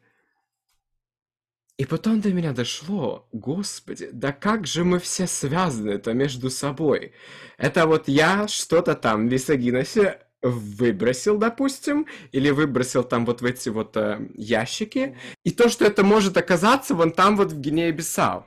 И 1.77 1.85
потом 1.85 2.21
до 2.21 2.31
меня 2.31 2.53
дошло, 2.53 3.27
господи, 3.33 4.09
да 4.11 4.31
как 4.31 4.65
же 4.65 4.83
мы 4.85 4.99
все 4.99 5.27
связаны 5.27 5.91
это 5.91 6.13
между 6.13 6.49
собой. 6.49 7.13
Это 7.57 7.85
вот 7.85 8.07
я 8.07 8.47
что-то 8.47 8.95
там 8.95 9.27
в 9.27 9.31
Лисагиносе 9.31 10.24
выбросил, 10.49 11.37
допустим, 11.37 12.07
или 12.31 12.49
выбросил 12.51 13.03
там 13.03 13.25
вот 13.25 13.41
в 13.41 13.45
эти 13.45 13.69
вот 13.69 13.97
э, 13.97 14.29
ящики, 14.35 15.17
и 15.43 15.51
то, 15.51 15.69
что 15.69 15.85
это 15.85 16.03
может 16.03 16.37
оказаться 16.37 16.93
вон 16.93 17.11
там 17.11 17.35
вот 17.35 17.51
в 17.51 17.59
Гинее-Бисау. 17.59 18.45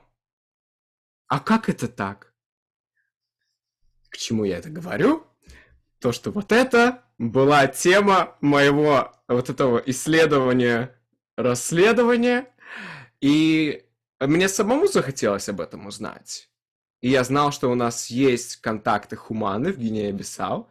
А 1.26 1.40
как 1.40 1.68
это 1.68 1.88
так? 1.88 2.32
К 4.10 4.16
чему 4.16 4.44
я 4.44 4.58
это 4.58 4.70
говорю? 4.70 5.26
То, 5.98 6.12
что 6.12 6.30
вот 6.30 6.52
это 6.52 7.02
была 7.18 7.66
тема 7.66 8.36
моего 8.40 9.12
вот 9.26 9.50
этого 9.50 9.78
исследования, 9.86 10.96
расследования, 11.36 12.46
и 13.20 13.84
мне 14.20 14.48
самому 14.48 14.86
захотелось 14.86 15.48
об 15.48 15.60
этом 15.60 15.86
узнать. 15.86 16.48
И 17.00 17.10
я 17.10 17.24
знал, 17.24 17.52
что 17.52 17.70
у 17.70 17.74
нас 17.74 18.06
есть 18.06 18.56
контакты 18.56 19.16
Хуманы 19.16 19.72
в 19.72 19.78
Гинее-Бисау. 19.78 20.68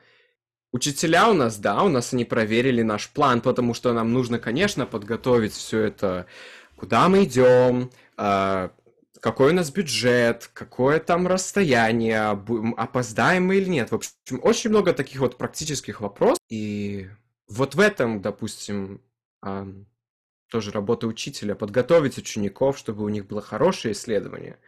Учителя 0.77 1.27
у 1.27 1.33
нас, 1.33 1.57
да, 1.57 1.81
у 1.81 1.89
нас 1.89 2.13
они 2.13 2.23
проверили 2.23 2.83
наш 2.83 3.09
план, 3.09 3.41
потому 3.41 3.73
что 3.73 3.93
нам 3.93 4.13
нужно, 4.13 4.37
конечно, 4.37 4.85
подготовить 4.85 5.53
все 5.53 5.79
это, 5.79 6.27
куда 6.75 7.09
мы 7.09 7.23
идем, 7.23 7.89
а, 8.15 8.71
какой 9.19 9.53
у 9.53 9.55
нас 9.55 9.71
бюджет, 9.71 10.51
какое 10.53 10.99
там 10.99 11.25
расстояние, 11.25 12.29
опоздаем 12.77 13.47
мы 13.47 13.55
или 13.55 13.69
нет. 13.69 13.89
В 13.89 13.95
общем, 13.95 14.13
очень 14.43 14.69
много 14.69 14.93
таких 14.93 15.19
вот 15.19 15.39
практических 15.39 15.99
вопросов. 15.99 16.37
И 16.47 17.09
вот 17.47 17.73
в 17.73 17.79
этом, 17.79 18.21
допустим, 18.21 19.01
тоже 19.41 20.71
работа 20.71 21.07
учителя, 21.07 21.55
подготовить 21.55 22.19
учеников, 22.19 22.77
чтобы 22.77 23.03
у 23.03 23.09
них 23.09 23.25
было 23.25 23.41
хорошее 23.41 23.93
исследование, 23.93 24.59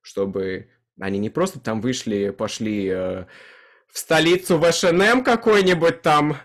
чтобы 0.00 0.70
они 0.98 1.20
не 1.20 1.30
просто 1.30 1.60
там 1.60 1.80
вышли, 1.80 2.30
пошли 2.30 2.88
э, 2.88 3.26
в 3.92 3.98
столицу 3.98 4.58
в 4.58 4.64
H&M 4.64 5.22
какой-нибудь 5.22 6.02
там, 6.02 6.38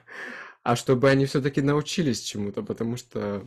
а 0.64 0.76
чтобы 0.76 1.10
они 1.10 1.26
все-таки 1.26 1.62
научились 1.62 2.22
чему-то, 2.22 2.62
потому 2.62 2.98
что 2.98 3.44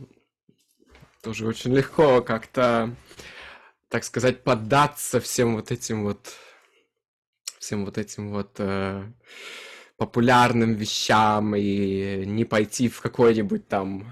тоже 1.21 1.47
очень 1.47 1.73
легко 1.73 2.21
как-то, 2.21 2.95
так 3.89 4.03
сказать, 4.03 4.43
поддаться 4.43 5.19
всем 5.19 5.55
вот 5.55 5.71
этим 5.71 6.03
вот, 6.03 6.33
всем 7.59 7.85
вот 7.85 7.99
этим 7.99 8.31
вот 8.31 8.55
э, 8.57 9.03
популярным 9.97 10.73
вещам 10.73 11.55
и 11.55 12.25
не 12.25 12.43
пойти 12.43 12.89
в 12.89 13.01
какой-нибудь 13.01 13.67
там 13.67 14.11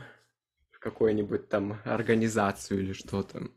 какую-нибудь 0.79 1.50
там 1.50 1.79
организацию 1.84 2.81
или 2.81 2.93
что-то. 2.93 3.50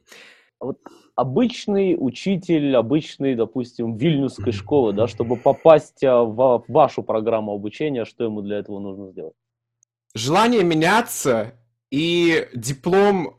Вот 0.63 0.79
обычный 1.17 1.97
учитель, 1.99 2.77
обычный, 2.77 3.35
допустим, 3.35 3.97
вильнюсской 3.97 4.53
школы, 4.53 4.93
да, 4.93 5.09
чтобы 5.09 5.37
попасть 5.37 6.05
а, 6.05 6.23
в 6.23 6.65
вашу 6.69 7.03
программу 7.03 7.53
обучения, 7.53 8.05
что 8.05 8.25
ему 8.25 8.43
для 8.43 8.59
этого 8.59 8.79
нужно 8.79 9.11
сделать? 9.11 9.35
Желание 10.15 10.63
меняться 10.63 11.55
и 11.91 12.49
диплом, 12.55 13.39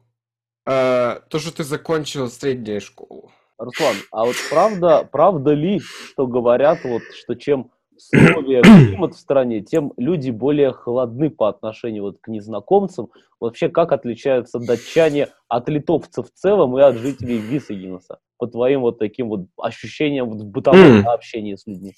э, 0.65 1.19
то, 1.29 1.39
что 1.39 1.55
ты 1.55 1.63
закончил 1.63 2.27
среднюю 2.27 2.81
школу. 2.81 3.31
Руслан, 3.57 3.95
а 4.11 4.25
вот 4.25 4.35
правда, 4.49 5.07
правда 5.09 5.53
ли, 5.53 5.79
что 5.79 6.27
говорят, 6.27 6.83
вот, 6.83 7.03
что 7.13 7.35
чем 7.35 7.71
условия 8.11 8.61
климат 8.61 9.15
в 9.15 9.19
стране, 9.19 9.61
тем 9.61 9.93
люди 9.97 10.31
более 10.31 10.71
холодны 10.71 11.29
по 11.29 11.49
отношению 11.49 12.03
вот 12.03 12.17
к 12.21 12.27
незнакомцам. 12.27 13.09
Вообще, 13.39 13.69
как 13.69 13.91
отличаются 13.91 14.59
датчане 14.59 15.29
от 15.47 15.69
литовцев 15.69 16.27
в 16.27 16.33
целом 16.33 16.77
и 16.77 16.81
от 16.81 16.95
жителей 16.95 17.37
Висагинеса? 17.37 18.19
По 18.37 18.47
твоим 18.47 18.81
вот 18.81 18.99
таким 18.99 19.29
вот 19.29 19.47
ощущениям 19.57 20.29
в 20.29 20.45
бытовом 20.45 21.01
mm. 21.01 21.05
общении 21.05 21.55
с 21.55 21.65
людьми. 21.65 21.93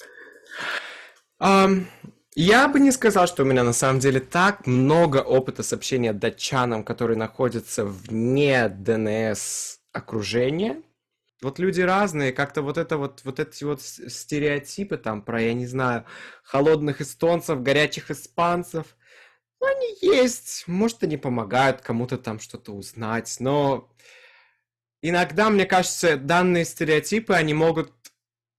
Um, 1.42 1.86
я 2.36 2.68
бы 2.68 2.80
не 2.80 2.92
сказал, 2.92 3.28
что 3.28 3.44
у 3.44 3.46
меня 3.46 3.64
на 3.64 3.74
самом 3.74 4.00
деле 4.00 4.20
так 4.20 4.68
много 4.68 5.20
опыта 5.20 5.64
с 5.64 5.72
общением 5.72 6.20
датчанам, 6.20 6.84
которые 6.84 7.18
находятся 7.18 7.86
вне 7.86 8.68
ДНС 8.68 9.80
окружения. 9.94 10.82
Вот 11.42 11.60
люди 11.60 11.82
разные, 11.82 12.32
как-то 12.32 12.62
вот 12.62 12.78
это 12.78 12.98
вот, 12.98 13.22
вот 13.24 13.40
эти 13.40 13.64
вот 13.66 13.82
стереотипы 13.82 14.98
там 14.98 15.22
про, 15.22 15.42
я 15.42 15.54
не 15.54 15.68
знаю, 15.68 16.06
холодных 16.44 17.02
эстонцев, 17.02 17.62
горячих 17.62 18.10
испанцев, 18.10 18.96
ну, 19.60 19.68
они 19.68 19.98
есть, 20.02 20.64
может, 20.68 21.04
они 21.04 21.18
помогают 21.18 21.82
кому-то 21.82 22.18
там 22.18 22.40
что-то 22.40 22.72
узнать, 22.72 23.36
но 23.40 23.90
иногда, 25.02 25.50
мне 25.50 25.66
кажется, 25.66 26.18
данные 26.18 26.66
стереотипы, 26.66 27.34
они 27.34 27.54
могут 27.54 27.92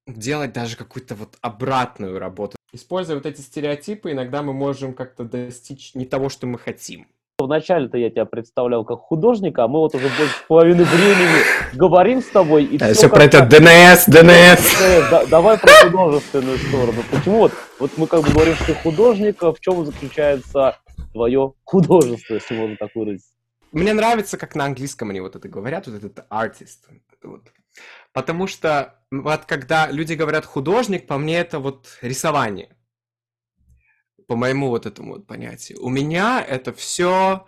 делать 0.07 0.53
даже 0.53 0.77
какую-то 0.77 1.15
вот 1.15 1.37
обратную 1.41 2.19
работу. 2.19 2.57
Используя 2.73 3.17
вот 3.17 3.27
эти 3.27 3.41
стереотипы, 3.41 4.13
иногда 4.13 4.43
мы 4.43 4.53
можем 4.53 4.95
как-то 4.95 5.25
достичь 5.25 5.95
не 5.95 6.07
того, 6.07 6.29
что 6.29 6.47
мы 6.47 6.59
хотим. 6.59 7.09
Вначале-то 7.39 7.99
я 7.99 8.09
тебя 8.09 8.25
представлял 8.25 8.83
как 8.87 9.01
художника, 9.01 9.65
а 9.65 9.69
мы 9.69 9.81
вот 9.81 9.95
уже 9.95 10.09
больше 10.09 10.35
половины 10.49 10.85
времени 10.85 11.77
говорим 11.77 12.23
с 12.23 12.29
тобой. 12.29 12.65
И 12.65 12.79
все, 12.79 12.95
все 12.95 13.09
про 13.11 13.25
это 13.25 13.45
ДНС, 13.45 14.07
ДНС. 14.07 15.11
Да, 15.11 15.27
давай 15.27 15.59
про 15.59 15.69
художественную 15.69 16.57
сторону. 16.57 17.03
Почему 17.11 17.41
вот, 17.41 17.53
вот 17.79 17.91
мы 17.99 18.07
как 18.07 18.23
бы 18.23 18.31
говорим, 18.31 18.55
что 18.55 18.65
ты 18.69 18.75
художник, 18.77 19.43
а 19.43 19.53
в 19.53 19.61
чем 19.61 19.85
заключается 19.85 20.79
твое 21.13 21.53
художество, 21.65 22.35
если 22.35 22.57
можно 22.57 22.77
так 22.79 22.93
выразить? 22.95 23.29
Мне 23.71 23.93
нравится, 23.93 24.39
как 24.39 24.55
на 24.55 24.65
английском 24.65 25.11
они 25.11 25.21
вот 25.21 25.37
это 25.37 25.47
говорят, 25.47 25.87
вот 25.89 25.97
этот 25.97 26.25
артист. 26.31 26.89
Вот. 27.23 27.43
Потому 28.15 28.47
что 28.47 28.95
вот 29.11 29.45
когда 29.45 29.91
люди 29.91 30.15
говорят 30.15 30.47
художник, 30.47 31.07
по 31.07 31.19
мне 31.19 31.39
это 31.41 31.59
вот 31.59 31.99
рисование 32.01 32.76
по 34.27 34.37
моему 34.37 34.69
вот 34.69 34.87
этому 34.87 35.15
вот 35.15 35.27
понятию. 35.27 35.83
У 35.83 35.89
меня 35.89 36.43
это 36.43 36.73
все 36.73 37.47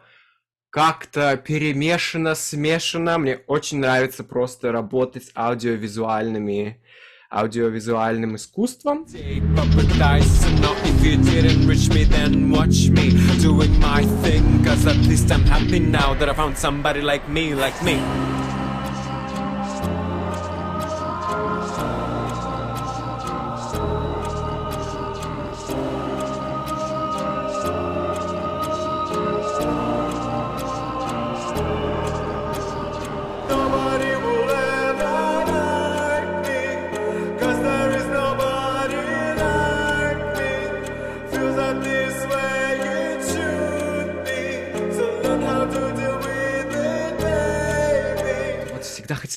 как-то 0.70 1.36
перемешано, 1.36 2.34
смешано. 2.34 3.18
Мне 3.18 3.36
очень 3.46 3.78
нравится 3.78 4.24
просто 4.24 4.72
работать 4.72 5.24
с 5.24 5.30
аудиовизуальными 5.34 6.82
аудиовизуальным 7.30 8.36
искусством. 8.36 9.04
Nobody 9.04 9.98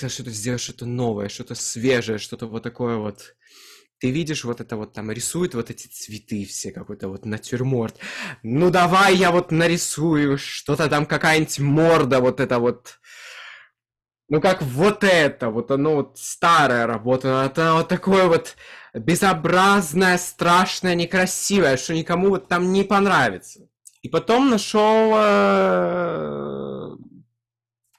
всегда 0.07 0.13
что-то 0.13 0.31
сделать, 0.31 0.61
что-то 0.61 0.85
новое, 0.85 1.29
что-то 1.29 1.55
свежее, 1.55 2.17
что-то 2.17 2.47
вот 2.47 2.63
такое 2.63 2.97
вот. 2.97 3.35
Ты 3.99 4.09
видишь 4.09 4.43
вот 4.45 4.61
это 4.61 4.77
вот 4.77 4.93
там 4.93 5.11
рисуют 5.11 5.53
вот 5.53 5.69
эти 5.69 5.87
цветы 5.87 6.43
все, 6.45 6.71
какой-то 6.71 7.07
вот 7.07 7.25
натюрморт. 7.25 7.97
Ну 8.41 8.71
давай 8.71 9.15
я 9.15 9.31
вот 9.31 9.51
нарисую 9.51 10.39
что-то 10.39 10.89
там, 10.89 11.05
какая-нибудь 11.05 11.59
морда 11.59 12.19
вот 12.19 12.39
это 12.39 12.57
вот. 12.57 12.99
Ну 14.27 14.41
как 14.41 14.61
вот 14.63 15.03
это, 15.03 15.49
вот 15.49 15.69
оно 15.71 15.95
вот 15.95 16.17
старая 16.17 16.87
работа, 16.87 17.43
это 17.45 17.73
вот 17.73 17.89
такое 17.89 18.27
вот 18.27 18.55
безобразное, 18.93 20.17
страшное, 20.17 20.95
некрасивое, 20.95 21.77
что 21.77 21.93
никому 21.93 22.29
вот 22.29 22.47
там 22.47 22.71
не 22.71 22.83
понравится. 22.83 23.67
И 24.01 24.09
потом 24.09 24.49
нашел, 24.49 25.13
э, 25.15 26.95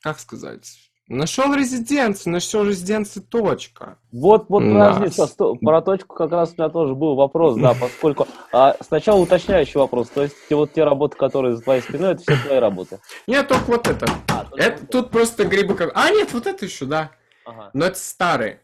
как 0.00 0.18
сказать, 0.18 0.91
нашел 1.12 1.54
резиденцию, 1.54 2.32
нашел 2.32 2.64
резиденцию 2.64 3.22
точка. 3.24 3.96
Вот, 4.12 4.46
вот 4.48 4.62
Да. 4.62 4.88
разница, 4.90 5.26
сто- 5.26 5.54
про 5.56 5.80
точку 5.82 6.14
как 6.16 6.32
раз 6.32 6.50
у 6.56 6.60
меня 6.60 6.68
тоже 6.70 6.94
был 6.94 7.14
вопрос, 7.14 7.56
да, 7.56 7.74
поскольку 7.78 8.26
а, 8.52 8.76
сначала 8.80 9.18
уточняющий 9.20 9.78
вопрос, 9.78 10.08
то 10.08 10.22
есть 10.22 10.34
те, 10.48 10.54
вот 10.56 10.72
те 10.72 10.84
работы, 10.84 11.16
которые 11.16 11.56
за 11.56 11.62
твоей 11.62 11.82
спиной, 11.82 12.12
это 12.12 12.22
все 12.22 12.36
твои 12.44 12.58
работы. 12.58 12.98
Нет, 13.26 13.46
только 13.48 13.64
вот 13.66 13.86
это. 13.88 14.06
А, 14.28 14.44
только 14.44 14.62
Это 14.64 14.80
вот 14.80 14.90
тут 14.90 15.10
просто 15.10 15.44
грибы 15.44 15.74
как... 15.74 15.92
А, 15.94 16.10
нет, 16.10 16.32
вот 16.32 16.46
это 16.46 16.64
еще, 16.64 16.86
да. 16.86 17.10
Ага. 17.44 17.70
Но 17.74 17.86
это 17.86 17.98
старые. 17.98 18.60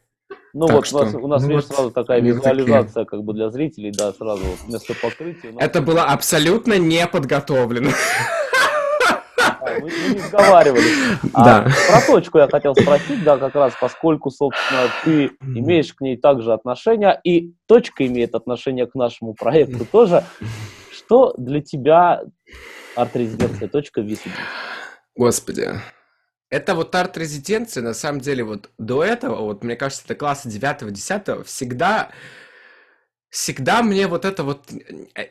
Ну 0.54 0.66
Так 0.66 0.76
вот 0.76 0.86
что, 0.86 0.98
у 0.98 1.04
нас, 1.04 1.14
у 1.14 1.26
нас 1.26 1.42
ну 1.42 1.48
видишь, 1.48 1.64
вот 1.68 1.74
сразу 1.76 1.90
такая 1.90 2.18
они 2.18 2.32
такие. 2.32 2.52
визуализация 2.54 3.04
как 3.04 3.22
бы 3.22 3.32
для 3.32 3.50
зрителей, 3.50 3.92
да, 3.92 4.12
сразу 4.12 4.44
вот 4.44 4.58
вместо 4.66 4.94
покрытия. 4.94 5.52
нас- 5.52 5.62
Это 5.64 5.80
было 5.82 6.04
абсолютно 6.04 6.78
не 6.78 7.06
подготовлено. 7.06 7.90
Да, 7.90 7.96
мы, 9.80 9.90
мы 9.90 10.14
не 10.14 10.20
сговаривались. 10.20 11.18
А 11.32 11.44
Да. 11.44 11.72
Про 11.90 12.00
точку 12.06 12.38
я 12.38 12.48
хотел 12.48 12.74
спросить, 12.74 13.22
да, 13.24 13.38
как 13.38 13.54
раз, 13.54 13.72
поскольку, 13.80 14.30
собственно, 14.30 14.88
ты 15.04 15.30
имеешь 15.42 15.92
к 15.92 16.00
ней 16.00 16.16
также 16.16 16.52
отношение, 16.52 17.18
и 17.24 17.52
точка 17.66 18.06
имеет 18.06 18.34
отношение 18.34 18.86
к 18.86 18.94
нашему 18.94 19.34
проекту 19.34 19.84
тоже. 19.84 20.24
Что 20.92 21.34
для 21.38 21.60
тебя 21.60 22.22
арт-резиденция 22.96 23.68
точка 23.68 24.00
Висбаден? 24.00 24.32
Господи. 25.14 25.80
Это 26.50 26.74
вот 26.74 26.94
арт-резиденция, 26.94 27.82
на 27.82 27.92
самом 27.92 28.20
деле, 28.20 28.42
вот 28.42 28.70
до 28.78 29.04
этого, 29.04 29.42
вот 29.42 29.62
мне 29.62 29.76
кажется, 29.76 30.02
это 30.04 30.14
класса 30.14 30.48
9-10, 30.48 31.44
всегда, 31.44 32.10
всегда 33.28 33.82
мне 33.82 34.06
вот 34.06 34.24
это 34.24 34.44
вот, 34.44 34.62
э, 35.14 35.26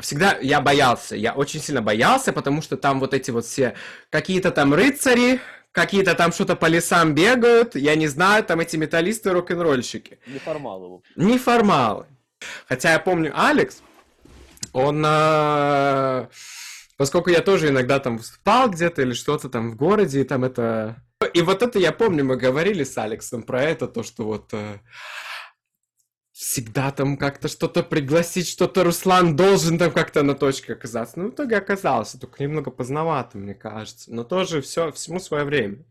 всегда 0.00 0.38
я 0.40 0.60
боялся, 0.60 1.16
я 1.16 1.32
очень 1.32 1.60
сильно 1.60 1.82
боялся, 1.82 2.32
потому 2.32 2.62
что 2.62 2.76
там 2.76 3.00
вот 3.00 3.14
эти 3.14 3.30
вот 3.30 3.44
все, 3.44 3.74
какие-то 4.10 4.50
там 4.50 4.74
рыцари, 4.74 5.40
какие-то 5.72 6.14
там 6.14 6.32
что-то 6.32 6.56
по 6.56 6.66
лесам 6.66 7.14
бегают, 7.14 7.74
я 7.74 7.94
не 7.96 8.06
знаю, 8.06 8.44
там 8.44 8.60
эти 8.60 8.76
металлисты, 8.76 9.30
рок-н-ролльщики. 9.30 10.18
Неформалы, 10.26 10.88
в 10.88 10.94
общем. 10.94 11.12
Неформалы. 11.16 12.06
Хотя 12.68 12.92
я 12.92 12.98
помню, 12.98 13.32
Алекс, 13.34 13.82
он, 14.72 15.04
э, 15.06 16.26
поскольку 16.96 17.30
я 17.30 17.40
тоже 17.40 17.68
иногда 17.68 17.98
там 17.98 18.18
выступал 18.18 18.70
где-то 18.70 19.02
или 19.02 19.12
что-то 19.12 19.48
там 19.48 19.70
в 19.70 19.76
городе, 19.76 20.20
и 20.20 20.24
там 20.24 20.44
это... 20.44 21.02
И 21.32 21.42
вот 21.42 21.62
это 21.62 21.78
я 21.78 21.92
помню, 21.92 22.24
мы 22.24 22.36
говорили 22.36 22.84
с 22.84 22.98
Алексом 22.98 23.42
про 23.42 23.62
это, 23.62 23.88
то, 23.88 24.02
что 24.02 24.24
вот 24.24 24.50
э, 24.52 24.78
всегда 26.44 26.90
там 26.92 27.16
как-то 27.16 27.48
что-то 27.48 27.82
пригласить, 27.82 28.46
что-то 28.46 28.84
Руслан 28.84 29.34
должен 29.34 29.78
там 29.78 29.90
как-то 29.90 30.22
на 30.22 30.34
точке 30.34 30.74
оказаться. 30.74 31.18
Ну, 31.18 31.30
в 31.30 31.34
итоге 31.34 31.56
оказался, 31.56 32.20
только 32.20 32.42
немного 32.42 32.70
поздновато, 32.70 33.38
мне 33.38 33.54
кажется. 33.54 34.12
Но 34.12 34.24
тоже 34.24 34.60
все, 34.60 34.92
всему 34.92 35.20
свое 35.20 35.44
время. 35.44 35.86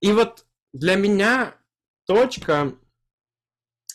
И 0.00 0.12
вот 0.12 0.44
для 0.74 0.96
меня 0.96 1.56
точка 2.04 2.74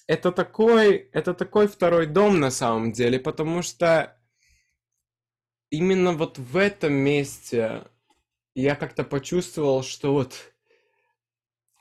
это 0.08 0.32
такой, 0.32 1.10
это 1.14 1.36
такой 1.36 1.68
второй 1.68 2.08
дом 2.08 2.40
на 2.40 2.50
самом 2.50 2.92
деле, 2.92 3.20
потому 3.20 3.62
что 3.62 4.20
именно 5.70 6.14
вот 6.14 6.40
в 6.40 6.58
этом 6.58 6.94
месте 6.94 7.84
я 8.56 8.76
как-то 8.76 9.04
почувствовал, 9.04 9.84
что 9.84 10.14
вот 10.14 10.54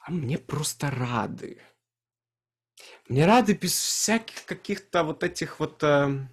а 0.03 0.11
мне 0.11 0.37
просто 0.37 0.91
рады. 0.91 1.63
Мне 3.11 3.27
рады 3.27 3.55
без 3.55 3.73
всяких 3.73 4.45
каких-то 4.45 5.03
вот 5.03 5.25
этих 5.25 5.59
вот 5.59 5.83
эм, 5.83 6.29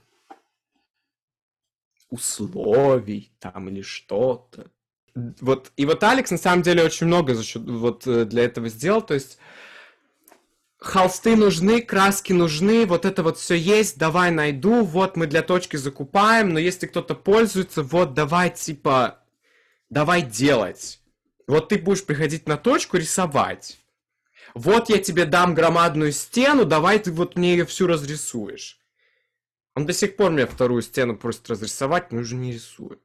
условий 2.12 3.32
там 3.40 3.68
или 3.68 3.82
что-то. 3.82 4.70
Вот, 5.16 5.72
и 5.76 5.88
вот 5.88 6.04
Алекс 6.04 6.30
на 6.30 6.38
самом 6.38 6.62
деле 6.62 6.84
очень 6.84 7.08
много 7.08 7.34
за 7.34 7.44
счет, 7.44 7.64
вот 7.64 8.06
э, 8.06 8.26
для 8.26 8.44
этого 8.44 8.70
сделал, 8.70 9.02
то 9.02 9.16
есть 9.16 9.40
холсты 10.78 11.36
нужны, 11.36 11.82
краски 11.82 12.32
нужны, 12.32 12.86
вот 12.86 13.06
это 13.06 13.24
вот 13.24 13.40
все 13.40 13.56
есть, 13.56 13.98
давай 13.98 14.30
найду, 14.30 14.84
вот 14.84 15.18
мы 15.18 15.26
для 15.26 15.42
точки 15.42 15.78
закупаем, 15.78 16.54
но 16.54 16.60
если 16.60 16.86
кто-то 16.86 17.16
пользуется, 17.16 17.82
вот 17.82 18.14
давай 18.14 18.52
типа, 18.52 19.24
давай 19.90 20.22
делать. 20.22 21.00
Вот 21.48 21.70
ты 21.70 21.80
будешь 21.80 22.06
приходить 22.06 22.48
на 22.48 22.56
точку 22.56 22.98
рисовать. 22.98 23.80
Вот 24.54 24.90
я 24.90 24.98
тебе 25.00 25.26
дам 25.26 25.54
громадную 25.54 26.12
стену, 26.12 26.66
давай 26.66 27.00
ты 27.00 27.12
вот 27.12 27.36
мне 27.36 27.52
ее 27.52 27.66
всю 27.66 27.88
разрисуешь. 27.88 28.80
Он 29.76 29.86
до 29.86 29.94
сих 29.94 30.16
пор 30.16 30.32
мне 30.32 30.48
вторую 30.48 30.82
стену 30.82 31.16
просит 31.16 31.50
разрисовать, 31.50 32.12
но 32.12 32.22
уже 32.22 32.36
не 32.36 32.54
рисую. 32.54 33.00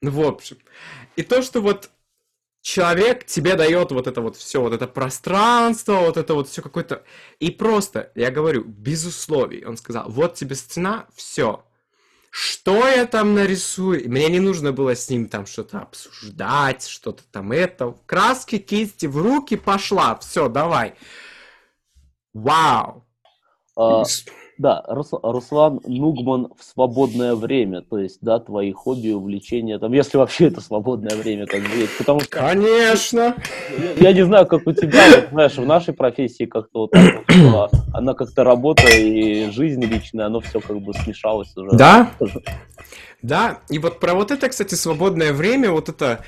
Ну, 0.00 0.10
в 0.10 0.20
общем. 0.20 0.58
И 1.16 1.22
то, 1.22 1.42
что 1.42 1.60
вот 1.60 1.90
человек 2.60 3.24
тебе 3.24 3.54
дает 3.54 3.92
вот 3.92 4.06
это 4.06 4.20
вот 4.20 4.36
все, 4.36 4.60
вот 4.60 4.72
это 4.72 4.86
пространство, 4.86 6.00
вот 6.00 6.16
это 6.16 6.34
вот 6.34 6.48
все 6.48 6.62
какое-то... 6.62 7.04
И 7.38 7.50
просто, 7.50 8.10
я 8.14 8.30
говорю, 8.30 8.64
без 8.64 9.04
условий. 9.04 9.64
Он 9.64 9.76
сказал, 9.76 10.10
вот 10.10 10.34
тебе 10.34 10.56
стена, 10.56 11.06
все. 11.14 11.64
Что 12.40 12.86
я 12.86 13.04
там 13.04 13.34
нарисую? 13.34 14.08
Мне 14.08 14.28
не 14.28 14.38
нужно 14.38 14.70
было 14.70 14.94
с 14.94 15.10
ним 15.10 15.28
там 15.28 15.44
что-то 15.44 15.80
обсуждать, 15.80 16.86
что-то 16.86 17.24
там 17.32 17.50
это. 17.50 17.96
Краски, 18.06 18.58
кисти 18.58 19.06
в 19.06 19.20
руки, 19.20 19.56
пошла. 19.56 20.14
Все, 20.20 20.48
давай. 20.48 20.94
Вау. 22.32 23.04
А, 23.74 24.04
да, 24.58 24.84
Рус- 24.88 25.18
Руслан 25.22 25.80
Нугман 25.86 26.48
в 26.58 26.64
свободное 26.64 27.34
время, 27.34 27.82
то 27.82 27.98
есть, 27.98 28.18
да, 28.20 28.40
твои 28.40 28.72
хобби, 28.72 29.10
увлечения, 29.10 29.78
там, 29.78 29.92
если 29.92 30.18
вообще 30.18 30.48
это 30.48 30.60
свободное 30.60 31.16
время 31.16 31.46
как 31.46 31.62
бы 31.62 31.76
есть, 31.76 31.96
потому 31.96 32.20
что 32.20 32.38
Конечно. 32.38 33.36
я, 33.78 33.92
я 34.08 34.12
не 34.12 34.24
знаю, 34.24 34.46
как 34.46 34.66
у 34.66 34.72
тебя, 34.72 35.04
вот, 35.14 35.28
знаешь, 35.30 35.56
в 35.56 35.64
нашей 35.64 35.94
профессии 35.94 36.44
как-то 36.44 36.80
вот 36.80 36.90
так 36.90 37.14
вот, 37.14 37.30
что 37.30 37.70
она 37.94 38.14
как-то 38.14 38.44
работа 38.44 38.88
и 38.88 39.48
жизнь 39.50 39.84
личная, 39.84 40.26
оно 40.26 40.40
все 40.40 40.60
как 40.60 40.80
бы 40.80 40.92
смешалось 40.92 41.56
уже. 41.56 41.70
Да, 41.72 42.12
да, 43.22 43.60
и 43.70 43.78
вот 43.78 44.00
про 44.00 44.14
вот 44.14 44.30
это, 44.30 44.48
кстати, 44.48 44.74
свободное 44.74 45.32
время, 45.32 45.70
вот 45.70 45.88
это 45.88 46.24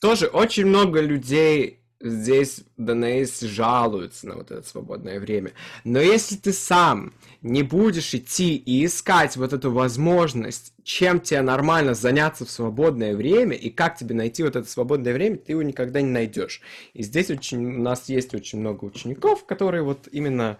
тоже 0.00 0.26
очень 0.26 0.66
много 0.66 1.00
людей 1.00 1.85
здесь 2.00 2.62
в 2.76 2.84
ДНС 2.84 3.40
жалуются 3.40 4.28
на 4.28 4.36
вот 4.36 4.50
это 4.50 4.66
свободное 4.66 5.18
время. 5.18 5.52
Но 5.84 6.00
если 6.00 6.36
ты 6.36 6.52
сам 6.52 7.14
не 7.42 7.62
будешь 7.62 8.14
идти 8.14 8.56
и 8.56 8.84
искать 8.84 9.36
вот 9.36 9.52
эту 9.52 9.70
возможность, 9.70 10.72
чем 10.82 11.20
тебе 11.20 11.42
нормально 11.42 11.94
заняться 11.94 12.44
в 12.44 12.50
свободное 12.50 13.16
время 13.16 13.56
и 13.56 13.70
как 13.70 13.96
тебе 13.96 14.14
найти 14.14 14.42
вот 14.42 14.56
это 14.56 14.68
свободное 14.68 15.14
время, 15.14 15.36
ты 15.36 15.52
его 15.52 15.62
никогда 15.62 16.00
не 16.00 16.10
найдешь. 16.10 16.60
И 16.92 17.02
здесь 17.02 17.30
очень, 17.30 17.64
у 17.64 17.82
нас 17.82 18.08
есть 18.08 18.34
очень 18.34 18.60
много 18.60 18.84
учеников, 18.84 19.46
которые 19.46 19.82
вот 19.82 20.08
именно 20.12 20.58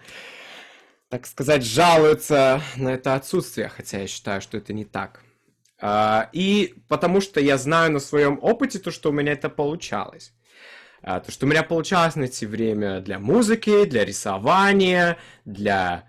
так 1.09 1.27
сказать, 1.27 1.65
жалуются 1.65 2.61
на 2.77 2.95
это 2.95 3.15
отсутствие, 3.15 3.69
хотя 3.69 4.01
я 4.01 4.07
считаю, 4.09 4.41
что 4.41 4.57
это 4.57 4.73
не 4.73 4.85
так. 4.85 5.23
А, 5.79 6.29
и 6.33 6.75
потому 6.89 7.21
что 7.21 7.41
я 7.41 7.59
знаю 7.59 7.93
на 7.93 8.01
своем 8.01 8.39
опыте 8.43 8.79
то, 8.79 8.91
что 8.91 9.11
у 9.11 9.13
меня 9.13 9.33
это 9.33 9.49
получалось. 9.49 10.33
А, 11.09 11.21
то, 11.21 11.31
что 11.31 11.47
у 11.47 11.49
меня 11.49 11.63
получалось 11.63 12.17
найти 12.17 12.47
время 12.47 13.01
для 13.01 13.21
музыки, 13.21 13.85
для 13.85 14.05
рисования, 14.05 15.19
для... 15.45 16.03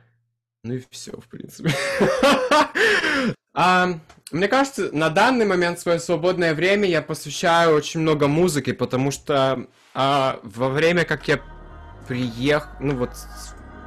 Ну 0.64 0.74
и 0.74 0.84
все, 0.90 1.12
в 1.12 1.28
принципе. 1.28 1.70
Мне 4.32 4.48
кажется, 4.48 4.90
на 4.92 5.10
данный 5.10 5.46
момент 5.46 5.80
свое 5.80 6.00
свободное 6.00 6.56
время 6.56 6.90
я 6.90 7.04
посвящаю 7.04 7.76
очень 7.76 8.00
много 8.00 8.28
музыке, 8.28 8.74
потому 8.74 9.12
что 9.12 9.68
а, 9.94 10.40
во 10.42 10.70
время, 10.70 11.06
как 11.06 11.28
я 11.28 11.42
приехал, 12.08 12.72
ну 12.80 12.96
вот, 12.98 13.12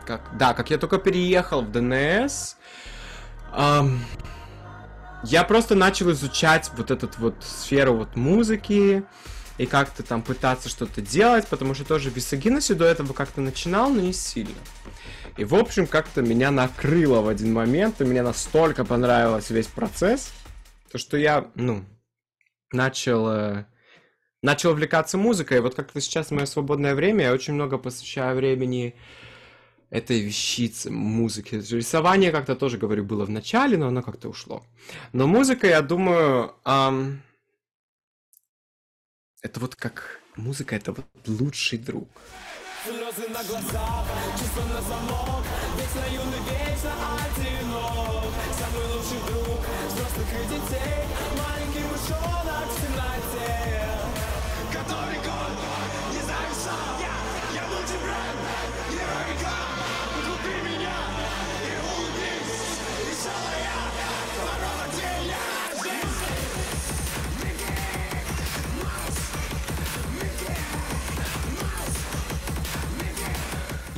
как, 0.07 0.37
да, 0.39 0.55
как 0.55 0.71
я 0.71 0.79
только 0.79 0.99
переехал 0.99 1.63
в 1.63 1.73
ДНС, 1.73 2.57
я 5.25 5.45
просто 5.47 5.75
начал 5.75 6.13
изучать 6.13 6.71
вот 6.77 6.93
эту 6.93 7.11
вот 7.19 7.35
сферу 7.43 7.95
вот 7.95 8.15
музыки 8.15 9.05
и 9.61 9.67
как-то 9.67 10.03
там 10.03 10.23
пытаться 10.23 10.71
что-то 10.71 11.03
делать, 11.03 11.47
потому 11.47 11.75
что 11.75 11.85
тоже 11.85 12.11
в 12.11 12.17
Висагиносе 12.17 12.73
до 12.73 12.87
этого 12.87 13.13
как-то 13.13 13.43
начинал, 13.43 13.91
но 13.91 14.01
не 14.01 14.15
сильно. 14.15 14.55
И, 15.37 15.45
в 15.45 15.55
общем, 15.55 15.87
как-то 15.87 16.23
меня 16.23 16.51
накрыло 16.51 17.21
в 17.21 17.29
один 17.29 17.53
момент, 17.53 18.01
и 18.01 18.05
мне 18.05 18.23
настолько 18.23 18.87
понравился 18.87 19.53
весь 19.53 19.67
процесс, 19.67 20.33
то 20.91 20.97
что 20.97 21.19
я, 21.19 21.51
ну, 21.57 21.85
начал, 22.73 23.29
э, 23.29 23.67
начал 24.43 24.71
увлекаться 24.71 25.19
музыкой. 25.19 25.61
Вот 25.61 25.75
как-то 25.75 26.01
сейчас 26.01 26.31
мое 26.31 26.47
свободное 26.47 26.95
время 26.95 27.27
я 27.27 27.35
очень 27.35 27.53
много 27.53 27.77
посвящаю 27.77 28.37
времени 28.37 28.95
этой 29.91 30.21
вещице, 30.21 30.91
музыке. 30.91 31.59
Рисование 31.59 32.33
как-то 32.33 32.57
тоже, 32.57 32.79
говорю, 32.79 33.05
было 33.05 33.27
в 33.27 33.31
начале, 33.31 33.77
но 33.77 33.89
оно 33.89 34.03
как-то 34.03 34.31
ушло. 34.31 34.65
Но 35.13 35.27
музыка, 35.27 35.67
я 35.67 35.83
думаю, 35.83 36.55
ам, 36.65 37.21
это 39.43 39.61
вот 39.61 39.77
как... 39.77 40.21
Музыка— 40.37 40.77
это 40.77 40.93
вот 40.93 41.07
лучший 41.27 41.79
друг. 41.79 42.09
Слезы 42.85 43.29
на 43.29 43.43
глазах, 43.45 44.07
чувства 44.39 44.63
на 44.73 44.81
замок. 44.81 45.45
Вечно 45.77 46.15
юный, 46.15 46.39
вечно 46.49 46.93
одинок 47.19 48.33
Самый 48.59 48.87
лучший 48.95 49.19
друг 49.27 49.61
взрослых 49.89 50.29
и 50.33 50.49
детей. 50.49 51.05
Маленький 51.37 51.85
мышонок 51.91 52.50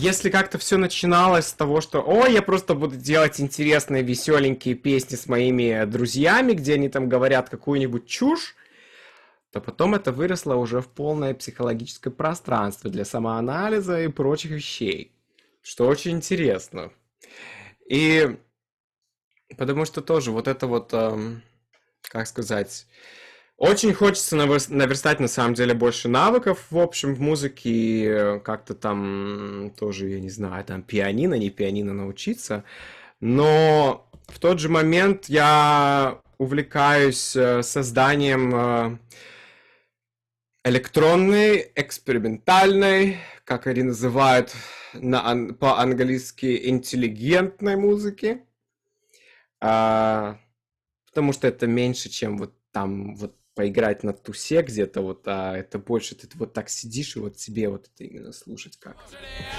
Если 0.02 0.30
как-то 0.30 0.58
все 0.58 0.78
начиналось 0.78 1.46
с 1.46 1.52
того, 1.52 1.80
что 1.80 2.02
«О, 2.04 2.26
я 2.26 2.42
просто 2.42 2.74
буду 2.74 2.96
делать 2.96 3.40
интересные, 3.40 4.02
веселенькие 4.02 4.74
песни 4.74 5.14
с 5.14 5.28
моими 5.28 5.84
друзьями, 5.84 6.54
где 6.54 6.74
они 6.74 6.88
там 6.88 7.08
говорят 7.08 7.48
какую-нибудь 7.48 8.08
чушь», 8.08 8.56
то 9.52 9.60
потом 9.60 9.94
это 9.94 10.10
выросло 10.10 10.56
уже 10.56 10.80
в 10.80 10.88
полное 10.88 11.34
психологическое 11.34 12.10
пространство 12.10 12.90
для 12.90 13.04
самоанализа 13.04 14.02
и 14.02 14.08
прочих 14.08 14.50
вещей, 14.50 15.12
что 15.62 15.86
очень 15.86 16.16
интересно. 16.16 16.90
И 17.88 18.38
потому 19.56 19.84
что 19.84 20.00
тоже 20.00 20.32
вот 20.32 20.48
это 20.48 20.66
вот, 20.66 20.92
эм, 20.94 21.44
как 22.02 22.26
сказать, 22.26 22.88
очень 23.56 23.94
хочется 23.94 24.36
навер- 24.36 24.72
наверстать 24.72 25.20
на 25.20 25.28
самом 25.28 25.54
деле 25.54 25.74
больше 25.74 26.08
навыков, 26.08 26.66
в 26.70 26.78
общем, 26.78 27.14
в 27.14 27.20
музыке, 27.20 28.04
э, 28.04 28.40
как-то 28.40 28.74
там 28.74 29.72
тоже, 29.78 30.08
я 30.08 30.20
не 30.20 30.30
знаю, 30.30 30.64
там 30.64 30.82
пианино, 30.82 31.34
не 31.34 31.50
пианино 31.50 31.92
научиться, 31.92 32.64
но 33.20 34.08
в 34.26 34.38
тот 34.40 34.58
же 34.58 34.68
момент 34.68 35.26
я 35.26 36.20
увлекаюсь 36.38 37.36
э, 37.36 37.62
созданием 37.62 38.54
э, 38.54 38.98
электронной, 40.64 41.72
экспериментальной, 41.74 43.18
как 43.44 43.66
они 43.66 43.82
называют 43.82 44.54
на 44.94 45.28
ан- 45.28 45.54
по-английски, 45.54 46.68
интеллигентной 46.68 47.76
музыки. 47.76 48.42
А, 49.60 50.38
потому 51.06 51.32
что 51.32 51.46
это 51.46 51.66
меньше, 51.66 52.08
чем 52.08 52.38
вот 52.38 52.54
там 52.72 53.14
вот 53.16 53.36
поиграть 53.54 54.02
на 54.02 54.12
тусе 54.12 54.62
где-то 54.62 55.02
вот, 55.02 55.22
а 55.26 55.56
это 55.56 55.78
больше 55.78 56.14
ты 56.14 56.28
вот 56.38 56.52
так 56.52 56.68
сидишь 56.68 57.16
и 57.16 57.20
вот 57.20 57.38
себе 57.38 57.68
вот 57.68 57.88
это 57.92 58.04
именно 58.04 58.32
слушать 58.32 58.78
как. 58.78 58.96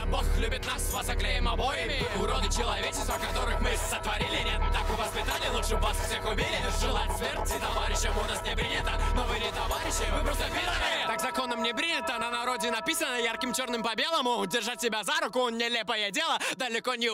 Бог 0.10 0.23
любит 0.39 0.65
нас, 0.65 0.93
вас 0.93 1.06
заклеим 1.06 1.47
обоими. 1.47 2.01
Уроды 2.19 2.51
человечества, 2.51 3.15
которых 3.19 3.62
мы 3.62 3.69
сотворили 3.77 4.43
Нет 4.43 4.62
такого 4.73 5.01
воспитания, 5.01 5.49
лучше 5.53 5.75
вас 5.75 5.97
всех 5.97 6.32
убили 6.32 6.60
Желать 6.82 7.12
смерти. 7.17 7.53
Товарищам 7.60 8.17
у 8.17 8.27
нас 8.27 8.41
не 8.43 8.56
принято 8.56 8.91
Но 9.15 9.23
вы 9.25 9.39
не 9.39 9.51
товарищи, 9.51 10.10
вы 10.12 10.25
просто 10.25 10.45
пидоры. 10.45 11.08
Так 11.08 11.21
законом 11.21 11.63
не 11.63 11.73
принято, 11.73 12.17
на 12.17 12.32
народе 12.32 12.71
написано 12.71 13.21
Ярким 13.21 13.53
черным 13.53 13.84
по 13.84 13.95
белому. 13.95 14.45
Держать 14.45 14.82
себя 14.82 15.03
за 15.03 15.19
руку, 15.21 15.49
нелепое 15.49 16.12
дело 16.12 16.39
Далеко 16.58 16.95
не 16.95 17.10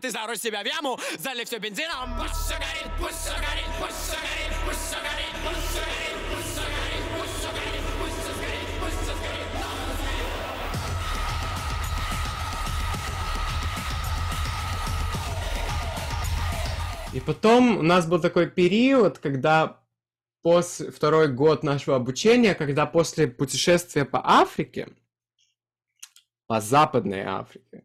ты 0.00 0.10
зарой 0.10 0.36
себя 0.36 0.62
в 0.62 0.66
яму 0.66 0.98
Залив 1.18 1.46
все 1.46 1.58
бензином. 1.58 2.18
Пусть 2.18 2.34
все 2.34 2.54
горит, 2.54 2.92
пусть 2.98 3.18
все 3.18 3.34
горит, 3.34 3.53
И 17.14 17.20
потом 17.20 17.78
у 17.78 17.82
нас 17.82 18.06
был 18.06 18.20
такой 18.20 18.50
период, 18.50 19.18
когда 19.18 19.80
после 20.42 20.90
второй 20.90 21.28
год 21.28 21.62
нашего 21.62 21.94
обучения, 21.94 22.56
когда 22.56 22.86
после 22.86 23.28
путешествия 23.28 24.04
по 24.04 24.20
Африке, 24.24 24.88
по 26.48 26.60
Западной 26.60 27.22
Африке, 27.22 27.84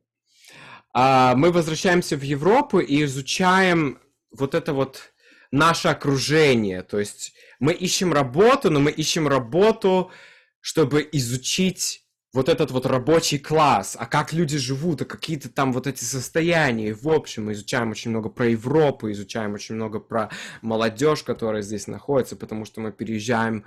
а, 0.96 1.36
мы 1.36 1.52
возвращаемся 1.52 2.18
в 2.18 2.24
Европу 2.24 2.80
и 2.80 3.04
изучаем 3.04 4.00
вот 4.32 4.56
это 4.56 4.74
вот 4.74 5.14
наше 5.52 5.90
окружение. 5.90 6.82
То 6.82 6.98
есть 6.98 7.34
мы 7.60 7.74
ищем 7.74 8.12
работу, 8.12 8.72
но 8.72 8.80
мы 8.80 8.90
ищем 8.90 9.28
работу, 9.28 10.12
чтобы 10.60 11.08
изучить 11.12 12.04
вот 12.32 12.48
этот 12.48 12.72
вот 12.72 12.86
рабочий 12.86 13.40
класс, 13.40 13.98
а 14.00 14.06
как 14.06 14.34
люди 14.34 14.58
живут, 14.58 15.02
а 15.02 15.06
какие-то 15.06 15.50
там 15.50 15.74
вот 15.74 15.88
эти 15.88 16.04
состояния. 16.04 16.90
И 16.90 16.94
в 16.94 17.08
общем, 17.10 17.46
мы 17.46 17.54
изучаем 17.54 17.92
очень 17.92 18.12
много 18.12 18.30
про 18.30 18.48
Европу, 18.48 19.12
изучаем 19.12 19.54
очень 19.54 19.76
много 19.76 20.00
про 20.00 20.30
молодежь, 20.62 21.24
которая 21.24 21.64
здесь 21.64 21.88
находится, 21.88 22.36
потому 22.36 22.66
что 22.66 22.82
мы 22.82 22.92
переезжаем 22.92 23.66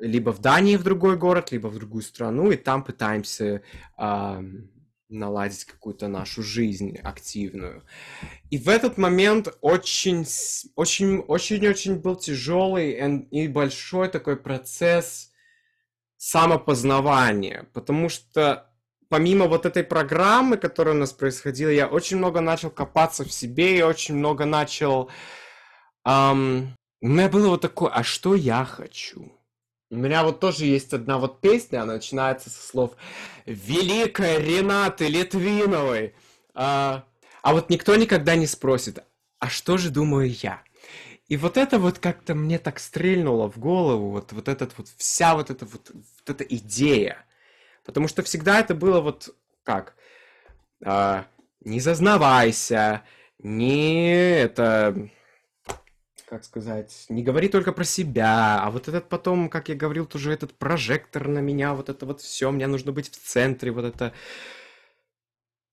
либо 0.00 0.32
в 0.32 0.40
Дании 0.40 0.76
в 0.76 0.82
другой 0.82 1.16
город, 1.16 1.52
либо 1.52 1.68
в 1.68 1.76
другую 1.76 2.02
страну, 2.02 2.50
и 2.50 2.56
там 2.56 2.82
пытаемся 2.82 3.62
ам, 3.96 4.68
наладить 5.08 5.64
какую-то 5.64 6.08
нашу 6.08 6.42
жизнь 6.42 6.98
активную. 6.98 7.84
И 8.50 8.58
в 8.58 8.68
этот 8.68 8.98
момент 8.98 9.48
очень, 9.60 10.26
очень, 10.74 11.18
очень, 11.18 11.68
очень 11.68 11.94
был 12.00 12.16
тяжелый 12.16 13.26
и 13.30 13.46
большой 13.46 14.08
такой 14.08 14.36
процесс 14.36 15.30
самопознавания, 16.24 17.66
потому 17.74 18.08
что 18.08 18.70
помимо 19.10 19.46
вот 19.46 19.66
этой 19.66 19.84
программы, 19.84 20.56
которая 20.56 20.94
у 20.94 20.98
нас 20.98 21.12
происходила, 21.12 21.68
я 21.68 21.86
очень 21.86 22.16
много 22.16 22.40
начал 22.40 22.70
копаться 22.70 23.24
в 23.24 23.32
себе 23.32 23.78
и 23.78 23.82
очень 23.82 24.14
много 24.14 24.46
начал... 24.46 25.10
ам, 26.02 26.74
у 27.02 27.08
меня 27.08 27.28
было 27.28 27.48
вот 27.48 27.60
такое, 27.60 27.90
а 27.90 28.02
что 28.02 28.34
я 28.34 28.64
хочу? 28.64 29.38
У 29.90 29.96
меня 29.96 30.24
вот 30.24 30.40
тоже 30.40 30.64
есть 30.64 30.94
одна 30.94 31.18
вот 31.18 31.42
песня, 31.42 31.82
она 31.82 31.94
начинается 31.94 32.48
со 32.48 32.66
слов 32.66 32.92
«Великой 33.44 34.42
Ренаты 34.42 35.08
Литвиновой». 35.08 36.14
А, 36.54 37.04
а 37.42 37.52
вот 37.52 37.68
никто 37.68 37.96
никогда 37.96 38.34
не 38.34 38.46
спросит, 38.46 39.04
а 39.40 39.50
что 39.50 39.76
же 39.76 39.90
думаю 39.90 40.34
я? 40.42 40.62
И 41.28 41.36
вот 41.36 41.56
это 41.56 41.78
вот 41.78 41.98
как-то 41.98 42.34
мне 42.34 42.58
так 42.58 42.78
стрельнуло 42.78 43.50
в 43.50 43.58
голову, 43.58 44.10
вот, 44.10 44.32
вот 44.32 44.48
этот 44.48 44.76
вот, 44.76 44.88
вся 44.96 45.34
вот 45.34 45.50
эта 45.50 45.64
вот, 45.64 45.90
вот 45.92 46.30
эта 46.30 46.44
идея. 46.44 47.24
Потому 47.84 48.08
что 48.08 48.22
всегда 48.22 48.60
это 48.60 48.74
было 48.74 49.00
вот 49.00 49.34
как? 49.62 49.94
а, 50.84 51.26
не 51.64 51.80
зазнавайся, 51.80 53.02
не 53.38 54.36
это, 54.36 55.08
как 56.28 56.44
сказать, 56.44 57.06
не 57.08 57.22
говори 57.22 57.48
только 57.48 57.72
про 57.72 57.84
себя, 57.84 58.60
а 58.62 58.70
вот 58.70 58.88
этот 58.88 59.08
потом, 59.08 59.48
как 59.48 59.68
я 59.68 59.74
говорил, 59.74 60.06
тоже 60.06 60.32
этот 60.32 60.54
прожектор 60.54 61.28
на 61.28 61.38
меня, 61.38 61.74
вот 61.74 61.88
это 61.88 62.06
вот 62.06 62.20
все, 62.20 62.50
мне 62.50 62.66
нужно 62.66 62.92
быть 62.92 63.10
в 63.10 63.16
центре, 63.16 63.70
вот 63.70 63.84
это 63.84 64.12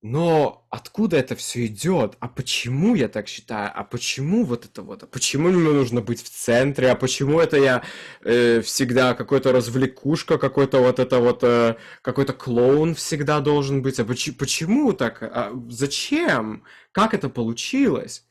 Но 0.03 0.65
откуда 0.71 1.17
это 1.17 1.35
все 1.35 1.67
идет? 1.67 2.17
А 2.19 2.27
почему 2.27 2.95
я 2.95 3.07
так 3.07 3.27
считаю? 3.27 3.71
А 3.73 3.83
почему 3.83 4.43
вот 4.45 4.65
это 4.65 4.81
вот? 4.81 5.03
А 5.03 5.07
почему 5.07 5.49
мне 5.49 5.71
нужно 5.71 6.01
быть 6.01 6.23
в 6.23 6.29
центре? 6.29 6.89
А 6.89 6.95
почему 6.95 7.39
это 7.39 7.57
я 7.57 7.83
э, 8.23 8.61
всегда 8.61 9.13
какой-то 9.13 9.51
развлекушка, 9.51 10.39
какой-то 10.39 10.79
вот 10.79 10.97
это 10.97 11.19
вот 11.19 11.43
э, 11.43 11.75
какой-то 12.01 12.33
клоун 12.33 12.95
всегда 12.95 13.41
должен 13.41 13.83
быть? 13.83 13.99
А 13.99 14.03
поч- 14.05 14.35
почему 14.35 14.93
так? 14.93 15.21
А 15.21 15.51
зачем? 15.69 16.63
Как 16.91 17.13
это 17.13 17.29
получилось? 17.29 18.25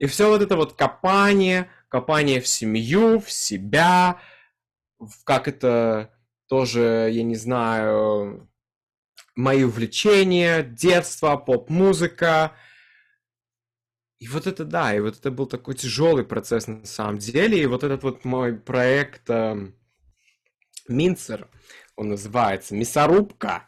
И 0.00 0.06
все 0.06 0.28
вот 0.28 0.42
это 0.42 0.56
вот 0.56 0.72
копание, 0.72 1.70
копание 1.88 2.40
в 2.40 2.48
семью, 2.48 3.20
в 3.20 3.30
себя, 3.30 4.20
в 4.98 5.24
как 5.24 5.46
это 5.48 6.12
тоже, 6.48 7.10
я 7.12 7.22
не 7.22 7.36
знаю, 7.36 8.49
мои 9.36 9.64
увлечения, 9.64 10.62
детство, 10.62 11.36
поп-музыка. 11.36 12.52
И 14.18 14.28
вот 14.28 14.46
это 14.46 14.64
да, 14.64 14.94
и 14.94 15.00
вот 15.00 15.18
это 15.18 15.30
был 15.30 15.46
такой 15.46 15.74
тяжелый 15.74 16.24
процесс 16.24 16.66
на 16.66 16.84
самом 16.84 17.18
деле. 17.18 17.62
И 17.62 17.66
вот 17.66 17.84
этот 17.84 18.02
вот 18.02 18.24
мой 18.24 18.54
проект 18.54 19.28
э, 19.30 19.72
Минцер, 20.88 21.48
он 21.96 22.10
называется, 22.10 22.74
Мясорубка. 22.74 23.66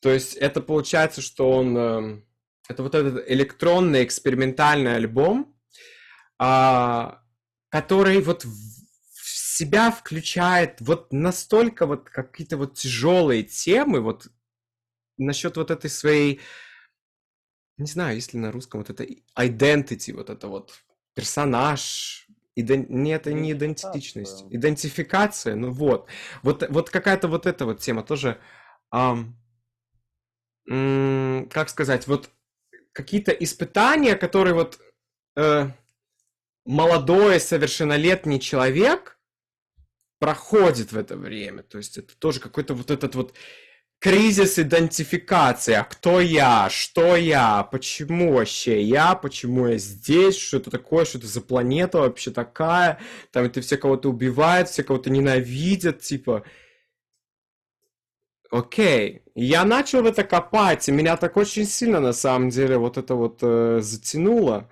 То 0.00 0.10
есть 0.10 0.34
это 0.34 0.60
получается, 0.60 1.20
что 1.20 1.50
он... 1.50 1.76
э, 1.76 2.22
это 2.68 2.82
вот 2.82 2.94
этот 2.94 3.24
электронный 3.28 4.04
экспериментальный 4.04 4.94
альбом, 4.94 5.56
а, 6.38 7.22
который 7.70 8.20
вот 8.20 8.46
себя 9.14 9.90
включает 9.90 10.80
вот 10.80 11.12
настолько 11.12 11.86
вот 11.86 12.08
какие-то 12.10 12.56
вот 12.56 12.74
тяжелые 12.74 13.42
темы, 13.42 14.00
вот 14.00 14.28
насчет 15.18 15.56
вот 15.56 15.70
этой 15.70 15.90
своей, 15.90 16.40
не 17.76 17.86
знаю, 17.86 18.16
есть 18.16 18.34
ли 18.34 18.40
на 18.40 18.50
русском 18.52 18.80
вот 18.80 18.90
это 18.90 19.04
identity, 19.36 20.12
вот 20.14 20.30
это 20.30 20.48
вот 20.48 20.80
персонаж, 21.14 22.26
иден- 22.56 22.86
не, 22.88 23.12
это 23.12 23.32
не 23.32 23.52
идентичность, 23.52 24.44
Идентификация. 24.50 24.58
идентификация, 24.58 25.54
ну 25.56 25.70
вот, 25.70 26.08
вот, 26.42 26.68
вот 26.68 26.90
какая-то 26.90 27.28
вот 27.28 27.46
эта 27.46 27.64
вот 27.66 27.80
тема 27.80 28.02
тоже, 28.02 28.40
ам, 28.90 29.36
м, 30.68 31.48
как 31.50 31.68
сказать, 31.68 32.06
вот 32.06 32.30
какие-то 32.92 33.32
испытания, 33.32 34.16
которые 34.16 34.54
вот 34.54 34.78
э, 35.36 35.70
молодой 36.64 37.40
совершеннолетний 37.40 38.40
человек 38.40 39.18
проходит 40.18 40.92
в 40.92 40.98
это 40.98 41.16
время, 41.16 41.62
то 41.62 41.78
есть 41.78 41.96
это 41.98 42.16
тоже 42.18 42.40
какой-то 42.40 42.74
вот 42.74 42.90
этот 42.90 43.14
вот 43.14 43.34
кризис 43.98 44.58
идентификации, 44.58 45.74
а 45.74 45.82
кто 45.84 46.20
я, 46.20 46.68
что 46.70 47.16
я, 47.16 47.64
почему 47.64 48.32
вообще 48.32 48.80
я, 48.82 49.14
почему 49.14 49.66
я 49.66 49.78
здесь, 49.78 50.38
что 50.38 50.58
это 50.58 50.70
такое, 50.70 51.04
что 51.04 51.18
это 51.18 51.26
за 51.26 51.40
планета 51.40 51.98
вообще 51.98 52.30
такая, 52.30 53.00
там 53.32 53.44
это 53.44 53.60
все 53.60 53.76
кого-то 53.76 54.08
убивают, 54.10 54.68
все 54.68 54.84
кого-то 54.84 55.10
ненавидят, 55.10 56.00
типа, 56.00 56.44
окей, 58.50 59.22
я 59.34 59.64
начал 59.64 60.02
в 60.02 60.06
это 60.06 60.22
копать, 60.22 60.88
и 60.88 60.92
меня 60.92 61.16
так 61.16 61.36
очень 61.36 61.64
сильно 61.64 61.98
на 61.98 62.12
самом 62.12 62.50
деле 62.50 62.78
вот 62.78 62.98
это 62.98 63.16
вот 63.16 63.40
э, 63.42 63.80
затянуло, 63.82 64.70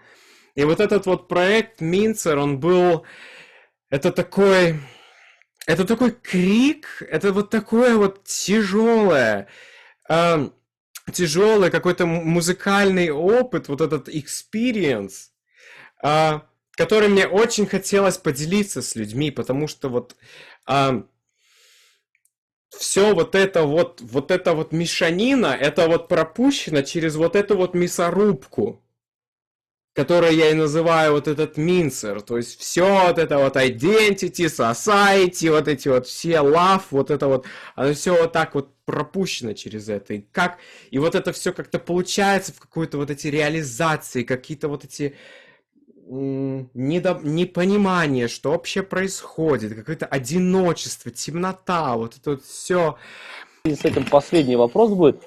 и 0.54 0.64
вот 0.64 0.78
этот 0.78 1.06
вот 1.06 1.26
проект 1.26 1.80
Минцер, 1.80 2.38
он 2.38 2.60
был, 2.60 3.04
это 3.90 4.12
такой, 4.12 4.76
это 5.66 5.84
такой 5.84 6.12
крик, 6.12 7.02
это 7.08 7.32
вот 7.32 7.50
такое 7.50 7.96
вот 7.96 8.24
тяжелое, 8.24 9.48
эм, 10.08 10.54
тяжелый 11.12 11.70
какой-то 11.70 12.06
музыкальный 12.06 13.10
опыт, 13.10 13.68
вот 13.68 13.80
этот 13.80 14.08
experience, 14.08 15.30
а, 16.02 16.46
который 16.72 17.08
мне 17.08 17.26
очень 17.26 17.66
хотелось 17.66 18.18
поделиться 18.18 18.80
с 18.82 18.94
людьми, 18.96 19.30
потому 19.30 19.66
что 19.68 19.88
вот 19.88 20.16
все 22.70 23.14
вот 23.14 23.34
это 23.34 23.62
вот, 23.62 24.00
вот 24.00 24.30
это 24.30 24.54
вот 24.54 24.72
мешанина, 24.72 25.46
это 25.46 25.88
вот 25.88 26.08
пропущено 26.08 26.82
через 26.82 27.16
вот 27.16 27.36
эту 27.36 27.56
вот 27.56 27.74
мясорубку, 27.74 28.82
которую 29.96 30.34
я 30.34 30.50
и 30.50 30.54
называю 30.54 31.12
вот 31.12 31.26
этот 31.26 31.56
минцер, 31.56 32.20
то 32.20 32.36
есть 32.36 32.60
все 32.60 33.06
вот 33.06 33.18
это 33.18 33.38
вот 33.38 33.56
identity, 33.56 34.44
society, 34.44 35.50
вот 35.50 35.68
эти 35.68 35.88
вот 35.88 36.06
все 36.06 36.34
love, 36.34 36.82
вот 36.90 37.10
это 37.10 37.26
вот, 37.26 37.46
оно 37.74 37.94
все 37.94 38.14
вот 38.14 38.32
так 38.32 38.54
вот 38.54 38.68
пропущено 38.84 39.54
через 39.54 39.88
это, 39.88 40.12
и 40.12 40.20
как, 40.32 40.58
и 40.90 40.98
вот 40.98 41.14
это 41.14 41.32
все 41.32 41.50
как-то 41.54 41.78
получается 41.78 42.52
в 42.52 42.60
какой-то 42.60 42.98
вот 42.98 43.10
эти 43.10 43.28
реализации, 43.28 44.22
какие-то 44.22 44.68
вот 44.68 44.84
эти 44.84 45.16
недо- 46.06 47.20
непонимание, 47.22 48.28
что 48.28 48.50
вообще 48.50 48.82
происходит, 48.82 49.74
какое-то 49.74 50.04
одиночество, 50.04 51.10
темнота, 51.10 51.96
вот 51.96 52.18
это 52.18 52.32
вот 52.32 52.44
все. 52.44 52.98
И 53.64 53.74
с 53.74 53.86
этим 53.86 54.04
последний 54.04 54.56
вопрос 54.56 54.92
будет. 54.92 55.22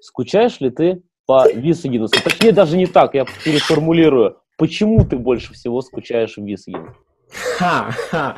Скучаешь 0.00 0.60
ли 0.60 0.70
ты 0.70 1.02
по 1.26 1.50
Висагинусу? 1.52 2.20
Точнее, 2.22 2.52
даже 2.52 2.76
не 2.76 2.86
так, 2.86 3.14
я 3.14 3.24
переформулирую. 3.44 4.38
Почему 4.56 5.04
ты 5.04 5.16
больше 5.16 5.52
всего 5.54 5.80
скучаешь 5.82 6.36
в 6.36 6.44
Висагинусе? 6.44 6.94
Ха, 7.58 7.90
ха. 8.10 8.36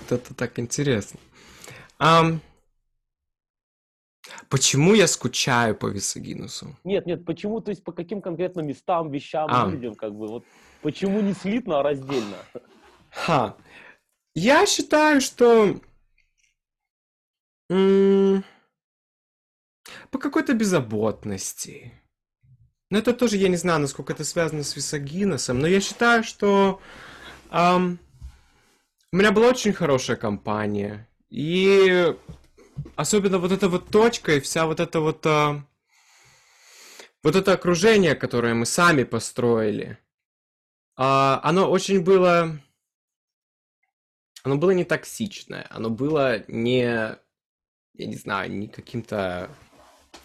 Вот 0.00 0.12
Это 0.12 0.34
так 0.34 0.58
интересно. 0.58 1.18
Ам, 1.98 2.40
почему 4.48 4.94
я 4.94 5.06
скучаю 5.06 5.74
по 5.74 5.86
Висагинусу? 5.86 6.76
Нет, 6.84 7.06
нет, 7.06 7.24
почему, 7.24 7.60
то 7.60 7.70
есть 7.70 7.82
по 7.84 7.92
каким 7.92 8.22
конкретно 8.22 8.60
местам, 8.60 9.10
вещам, 9.10 9.48
А. 9.50 9.68
людям, 9.68 9.94
как 9.94 10.14
бы, 10.14 10.28
вот 10.28 10.44
почему 10.82 11.20
не 11.20 11.32
слитно, 11.34 11.80
а 11.80 11.82
раздельно? 11.82 12.36
Ха. 13.10 13.56
Я 14.34 14.66
считаю, 14.66 15.20
что 15.20 15.76
м, 17.70 18.44
по 20.10 20.18
какой-то 20.18 20.54
беззаботности. 20.54 21.92
Но 22.90 22.98
это 22.98 23.12
тоже, 23.12 23.36
я 23.36 23.48
не 23.48 23.56
знаю, 23.56 23.80
насколько 23.80 24.12
это 24.12 24.24
связано 24.24 24.62
с 24.62 24.76
Висагиносом, 24.76 25.58
но 25.58 25.66
я 25.66 25.80
считаю, 25.80 26.22
что 26.22 26.80
ам, 27.50 27.98
у 29.12 29.16
меня 29.16 29.32
была 29.32 29.48
очень 29.48 29.72
хорошая 29.72 30.16
компания. 30.16 31.08
И 31.28 32.14
особенно 32.94 33.38
вот 33.38 33.52
эта 33.52 33.68
вот 33.68 33.90
точка 33.90 34.34
и 34.34 34.40
вся 34.40 34.66
вот 34.66 34.80
эта 34.80 35.00
вот... 35.00 35.24
а, 35.26 35.64
вот 37.22 37.34
это 37.34 37.52
окружение, 37.52 38.14
которое 38.14 38.54
мы 38.54 38.66
сами 38.66 39.02
построили, 39.02 39.98
а, 40.96 41.40
оно 41.42 41.68
очень 41.68 42.02
было... 42.02 42.60
Оно 44.44 44.56
было 44.58 44.70
не 44.70 44.84
токсичное, 44.84 45.66
оно 45.70 45.90
было 45.90 46.44
не... 46.46 47.16
Я 47.94 48.06
не 48.06 48.16
знаю, 48.16 48.52
не 48.52 48.68
каким-то 48.68 49.50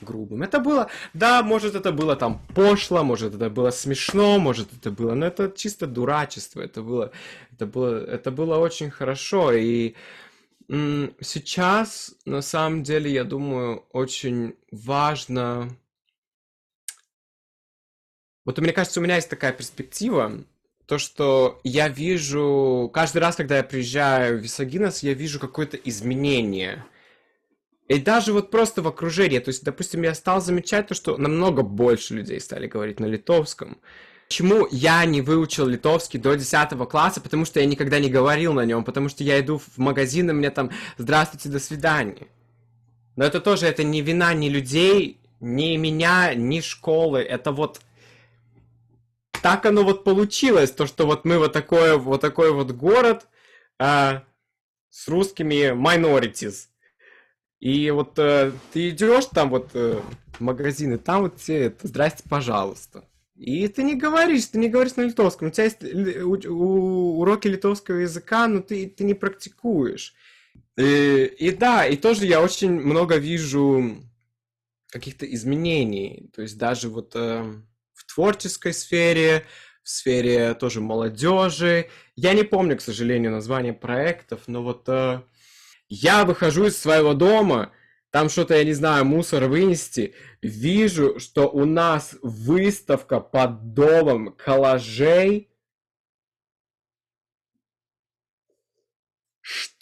грубым. 0.01 0.43
Это 0.43 0.59
было... 0.59 0.89
Да, 1.13 1.43
может, 1.43 1.75
это 1.75 1.91
было 1.91 2.15
там 2.15 2.41
пошло, 2.55 3.03
может, 3.03 3.35
это 3.35 3.49
было 3.49 3.71
смешно, 3.71 4.39
может, 4.39 4.73
это 4.73 4.91
было... 4.91 5.13
Но 5.13 5.25
это 5.25 5.51
чисто 5.55 5.87
дурачество, 5.87 6.61
это 6.61 6.81
было... 6.81 7.11
Это 7.51 7.65
было, 7.65 8.05
это 8.05 8.31
было 8.31 8.57
очень 8.57 8.89
хорошо, 8.89 9.53
и 9.53 9.95
сейчас, 10.69 12.15
на 12.25 12.41
самом 12.41 12.83
деле, 12.83 13.11
я 13.11 13.23
думаю, 13.23 13.85
очень 13.91 14.55
важно... 14.71 15.69
Вот 18.45 18.57
мне 18.57 18.73
кажется, 18.73 18.99
у 18.99 19.03
меня 19.03 19.15
есть 19.15 19.29
такая 19.29 19.53
перспектива, 19.53 20.43
то, 20.91 20.97
что 20.97 21.61
я 21.63 21.87
вижу, 21.87 22.89
каждый 22.93 23.19
раз, 23.19 23.35
когда 23.35 23.57
я 23.57 23.63
приезжаю 23.63 24.37
в 24.37 24.41
Висагинос, 24.41 25.03
я 25.03 25.13
вижу 25.13 25.39
какое-то 25.39 25.77
изменение. 25.77 26.83
И 27.91 27.99
даже 27.99 28.31
вот 28.31 28.51
просто 28.51 28.81
в 28.81 28.87
окружении, 28.87 29.39
то 29.39 29.49
есть, 29.49 29.65
допустим, 29.65 30.03
я 30.03 30.15
стал 30.15 30.39
замечать 30.39 30.87
то, 30.87 30.95
что 30.95 31.17
намного 31.17 31.61
больше 31.61 32.13
людей 32.13 32.39
стали 32.39 32.65
говорить 32.65 33.01
на 33.01 33.05
литовском. 33.05 33.79
Почему 34.29 34.65
я 34.71 35.03
не 35.03 35.21
выучил 35.21 35.67
литовский 35.67 36.17
до 36.17 36.35
10 36.35 36.69
класса? 36.89 37.19
Потому 37.19 37.43
что 37.43 37.59
я 37.59 37.65
никогда 37.65 37.99
не 37.99 38.09
говорил 38.09 38.53
на 38.53 38.63
нем, 38.63 38.85
потому 38.85 39.09
что 39.09 39.25
я 39.25 39.41
иду 39.41 39.57
в 39.57 39.77
магазин, 39.77 40.29
и 40.29 40.33
мне 40.33 40.51
там 40.51 40.71
«Здравствуйте, 40.97 41.49
до 41.49 41.59
свидания». 41.59 42.27
Но 43.17 43.25
это 43.25 43.41
тоже, 43.41 43.65
это 43.65 43.83
не 43.83 44.01
вина 44.01 44.33
ни 44.33 44.47
людей, 44.47 45.19
ни 45.41 45.75
меня, 45.75 46.33
ни 46.33 46.61
школы. 46.61 47.19
Это 47.19 47.51
вот 47.51 47.81
так 49.41 49.65
оно 49.65 49.83
вот 49.83 50.05
получилось, 50.05 50.71
то, 50.71 50.87
что 50.87 51.05
вот 51.05 51.25
мы 51.25 51.37
вот 51.39 51.51
такой, 51.51 51.97
вот 51.97 52.21
такой 52.21 52.53
вот 52.53 52.71
город 52.71 53.27
а, 53.79 54.23
с 54.89 55.09
русскими 55.09 55.73
minorities. 55.73 56.70
И 57.61 57.91
вот 57.91 58.17
э, 58.17 58.51
ты 58.73 58.89
идешь 58.89 59.27
там 59.27 59.51
вот 59.51 59.69
э, 59.75 60.01
в 60.33 60.41
магазин, 60.41 60.95
и 60.95 60.97
там 60.97 61.21
вот 61.21 61.37
тебе 61.37 61.67
это, 61.67 61.87
здрасте, 61.87 62.23
пожалуйста. 62.27 63.05
И 63.35 63.67
ты 63.67 63.83
не 63.83 63.95
говоришь, 63.95 64.47
ты 64.47 64.57
не 64.57 64.67
говоришь 64.67 64.95
на 64.95 65.03
литовском. 65.03 65.47
У 65.47 65.51
тебя 65.51 65.65
есть 65.65 65.83
у- 65.83 66.53
у- 66.53 67.19
уроки 67.19 67.47
литовского 67.47 67.97
языка, 67.97 68.47
но 68.47 68.61
ты, 68.61 68.87
ты 68.87 69.03
не 69.03 69.13
практикуешь. 69.13 70.15
И, 70.75 71.31
и 71.37 71.51
да, 71.51 71.85
и 71.85 71.97
тоже 71.97 72.25
я 72.25 72.41
очень 72.41 72.71
много 72.71 73.17
вижу 73.17 73.95
каких-то 74.87 75.31
изменений. 75.31 76.31
То 76.35 76.41
есть 76.41 76.57
даже 76.57 76.89
вот 76.89 77.15
э, 77.15 77.43
в 77.93 78.13
творческой 78.13 78.73
сфере, 78.73 79.45
в 79.83 79.89
сфере 79.89 80.55
тоже 80.55 80.81
молодежи. 80.81 81.89
Я 82.15 82.33
не 82.33 82.43
помню, 82.43 82.75
к 82.77 82.81
сожалению, 82.81 83.31
название 83.31 83.73
проектов, 83.73 84.41
но 84.47 84.63
вот 84.63 84.83
э, 84.87 85.21
я 85.91 86.23
выхожу 86.23 86.67
из 86.67 86.77
своего 86.77 87.13
дома, 87.13 87.73
там 88.11 88.29
что-то, 88.29 88.55
я 88.55 88.63
не 88.63 88.71
знаю, 88.71 89.03
мусор 89.03 89.49
вынести, 89.49 90.15
вижу, 90.41 91.19
что 91.19 91.49
у 91.49 91.65
нас 91.65 92.15
выставка 92.21 93.19
под 93.19 93.73
домом 93.73 94.33
коллажей. 94.33 95.49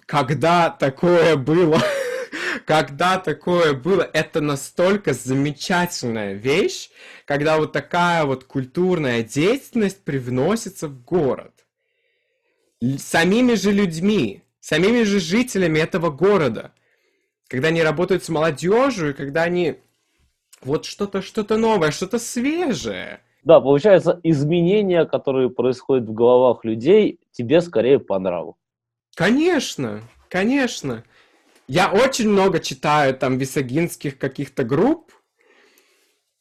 Когда 0.07 0.71
такое 0.71 1.35
было? 1.35 1.79
Когда 2.65 3.19
такое 3.19 3.73
было? 3.73 4.01
Это 4.01 4.41
настолько 4.41 5.13
замечательная 5.13 6.33
вещь, 6.33 6.89
когда 7.25 7.57
вот 7.57 7.71
такая 7.71 8.25
вот 8.25 8.45
культурная 8.45 9.21
деятельность 9.21 10.03
привносится 10.03 10.87
в 10.87 11.03
город. 11.03 11.67
Самими 12.97 13.53
же 13.53 13.71
людьми, 13.71 14.43
самими 14.59 15.03
же 15.03 15.19
жителями 15.19 15.79
этого 15.79 16.09
города. 16.09 16.73
Когда 17.47 17.69
они 17.69 17.81
работают 17.81 18.23
с 18.23 18.29
молодежью, 18.29 19.11
и 19.11 19.13
когда 19.13 19.43
они 19.43 19.79
вот 20.61 20.85
что-то, 20.85 21.21
что-то 21.21 21.57
новое, 21.57 21.91
что-то 21.91 22.19
свежее. 22.19 23.21
Да, 23.43 23.61
получается, 23.61 24.19
изменения, 24.23 25.05
которые 25.05 25.49
происходят 25.49 26.07
в 26.07 26.13
головах 26.13 26.65
людей, 26.65 27.19
тебе 27.31 27.61
скорее 27.61 27.99
по 27.99 28.19
нраву. 28.19 28.57
Конечно, 29.15 30.01
конечно. 30.29 31.03
Я 31.67 31.91
очень 31.91 32.29
много 32.29 32.59
читаю 32.59 33.13
там 33.15 33.37
висагинских 33.37 34.17
каких-то 34.17 34.63
групп, 34.63 35.11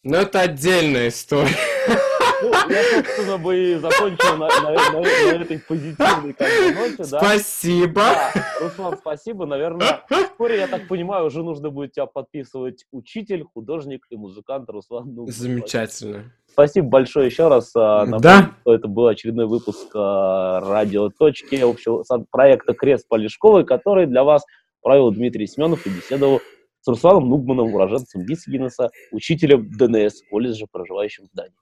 но 0.03 0.17
это 0.19 0.41
отдельная 0.41 1.09
история. 1.09 1.57
Ну, 2.42 2.51
я, 2.70 2.83
собственно, 2.94 3.38
бы 3.38 3.57
и 3.59 3.74
закончил 3.77 4.37
на, 4.37 4.48
на- 4.48 4.70
на- 4.92 5.01
на 5.01 5.42
этой 5.42 5.59
позитивной 5.59 6.33
как 6.35 6.48
бы, 6.48 6.74
ноте, 6.74 7.11
да. 7.11 7.18
Спасибо. 7.20 7.94
Да, 7.94 8.33
Руслан, 8.61 8.96
спасибо. 8.98 9.46
Наверное, 9.46 10.03
вскоре, 10.09 10.59
я 10.59 10.68
так 10.68 10.87
понимаю, 10.88 11.27
уже 11.27 11.42
нужно 11.42 11.70
будет 11.70 11.92
тебя 11.92 12.07
подписывать 12.07 12.85
учитель, 12.92 13.44
художник 13.44 14.07
и 14.11 14.16
музыкант 14.16 14.68
Руслан 14.70 15.07
Нугман. 15.14 15.33
Замечательно. 15.33 16.33
Спасибо 16.53 16.88
большое 16.88 17.27
еще 17.27 17.48
раз. 17.48 17.70
а, 17.77 18.01
напомню, 18.05 18.20
Да. 18.20 18.51
что 18.62 18.74
Это 18.74 18.88
был 18.88 19.07
очередной 19.07 19.46
выпуск 19.46 19.88
а, 19.94 20.61
радио 20.61 21.09
«Точки» 21.11 21.57
общего 21.57 22.05
проекта 22.31 22.74
«Крест 22.74 23.07
Полешковой», 23.09 23.64
который 23.64 24.07
для 24.07 24.24
вас 24.24 24.44
провел 24.83 25.11
Дмитрий 25.11 25.46
Семенов 25.46 25.87
и 25.87 25.90
беседовал 25.90 26.40
с 26.81 26.88
Русланом 26.88 27.29
Нугманом, 27.29 27.74
уроженцем 27.74 28.22
Висгинеса, 28.22 28.90
учителем 29.12 29.68
ДНС, 29.70 30.22
колледжа, 30.31 30.66
проживающим 30.70 31.27
в 31.33 31.37
Дании. 31.37 31.53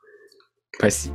Merci. 0.82 1.12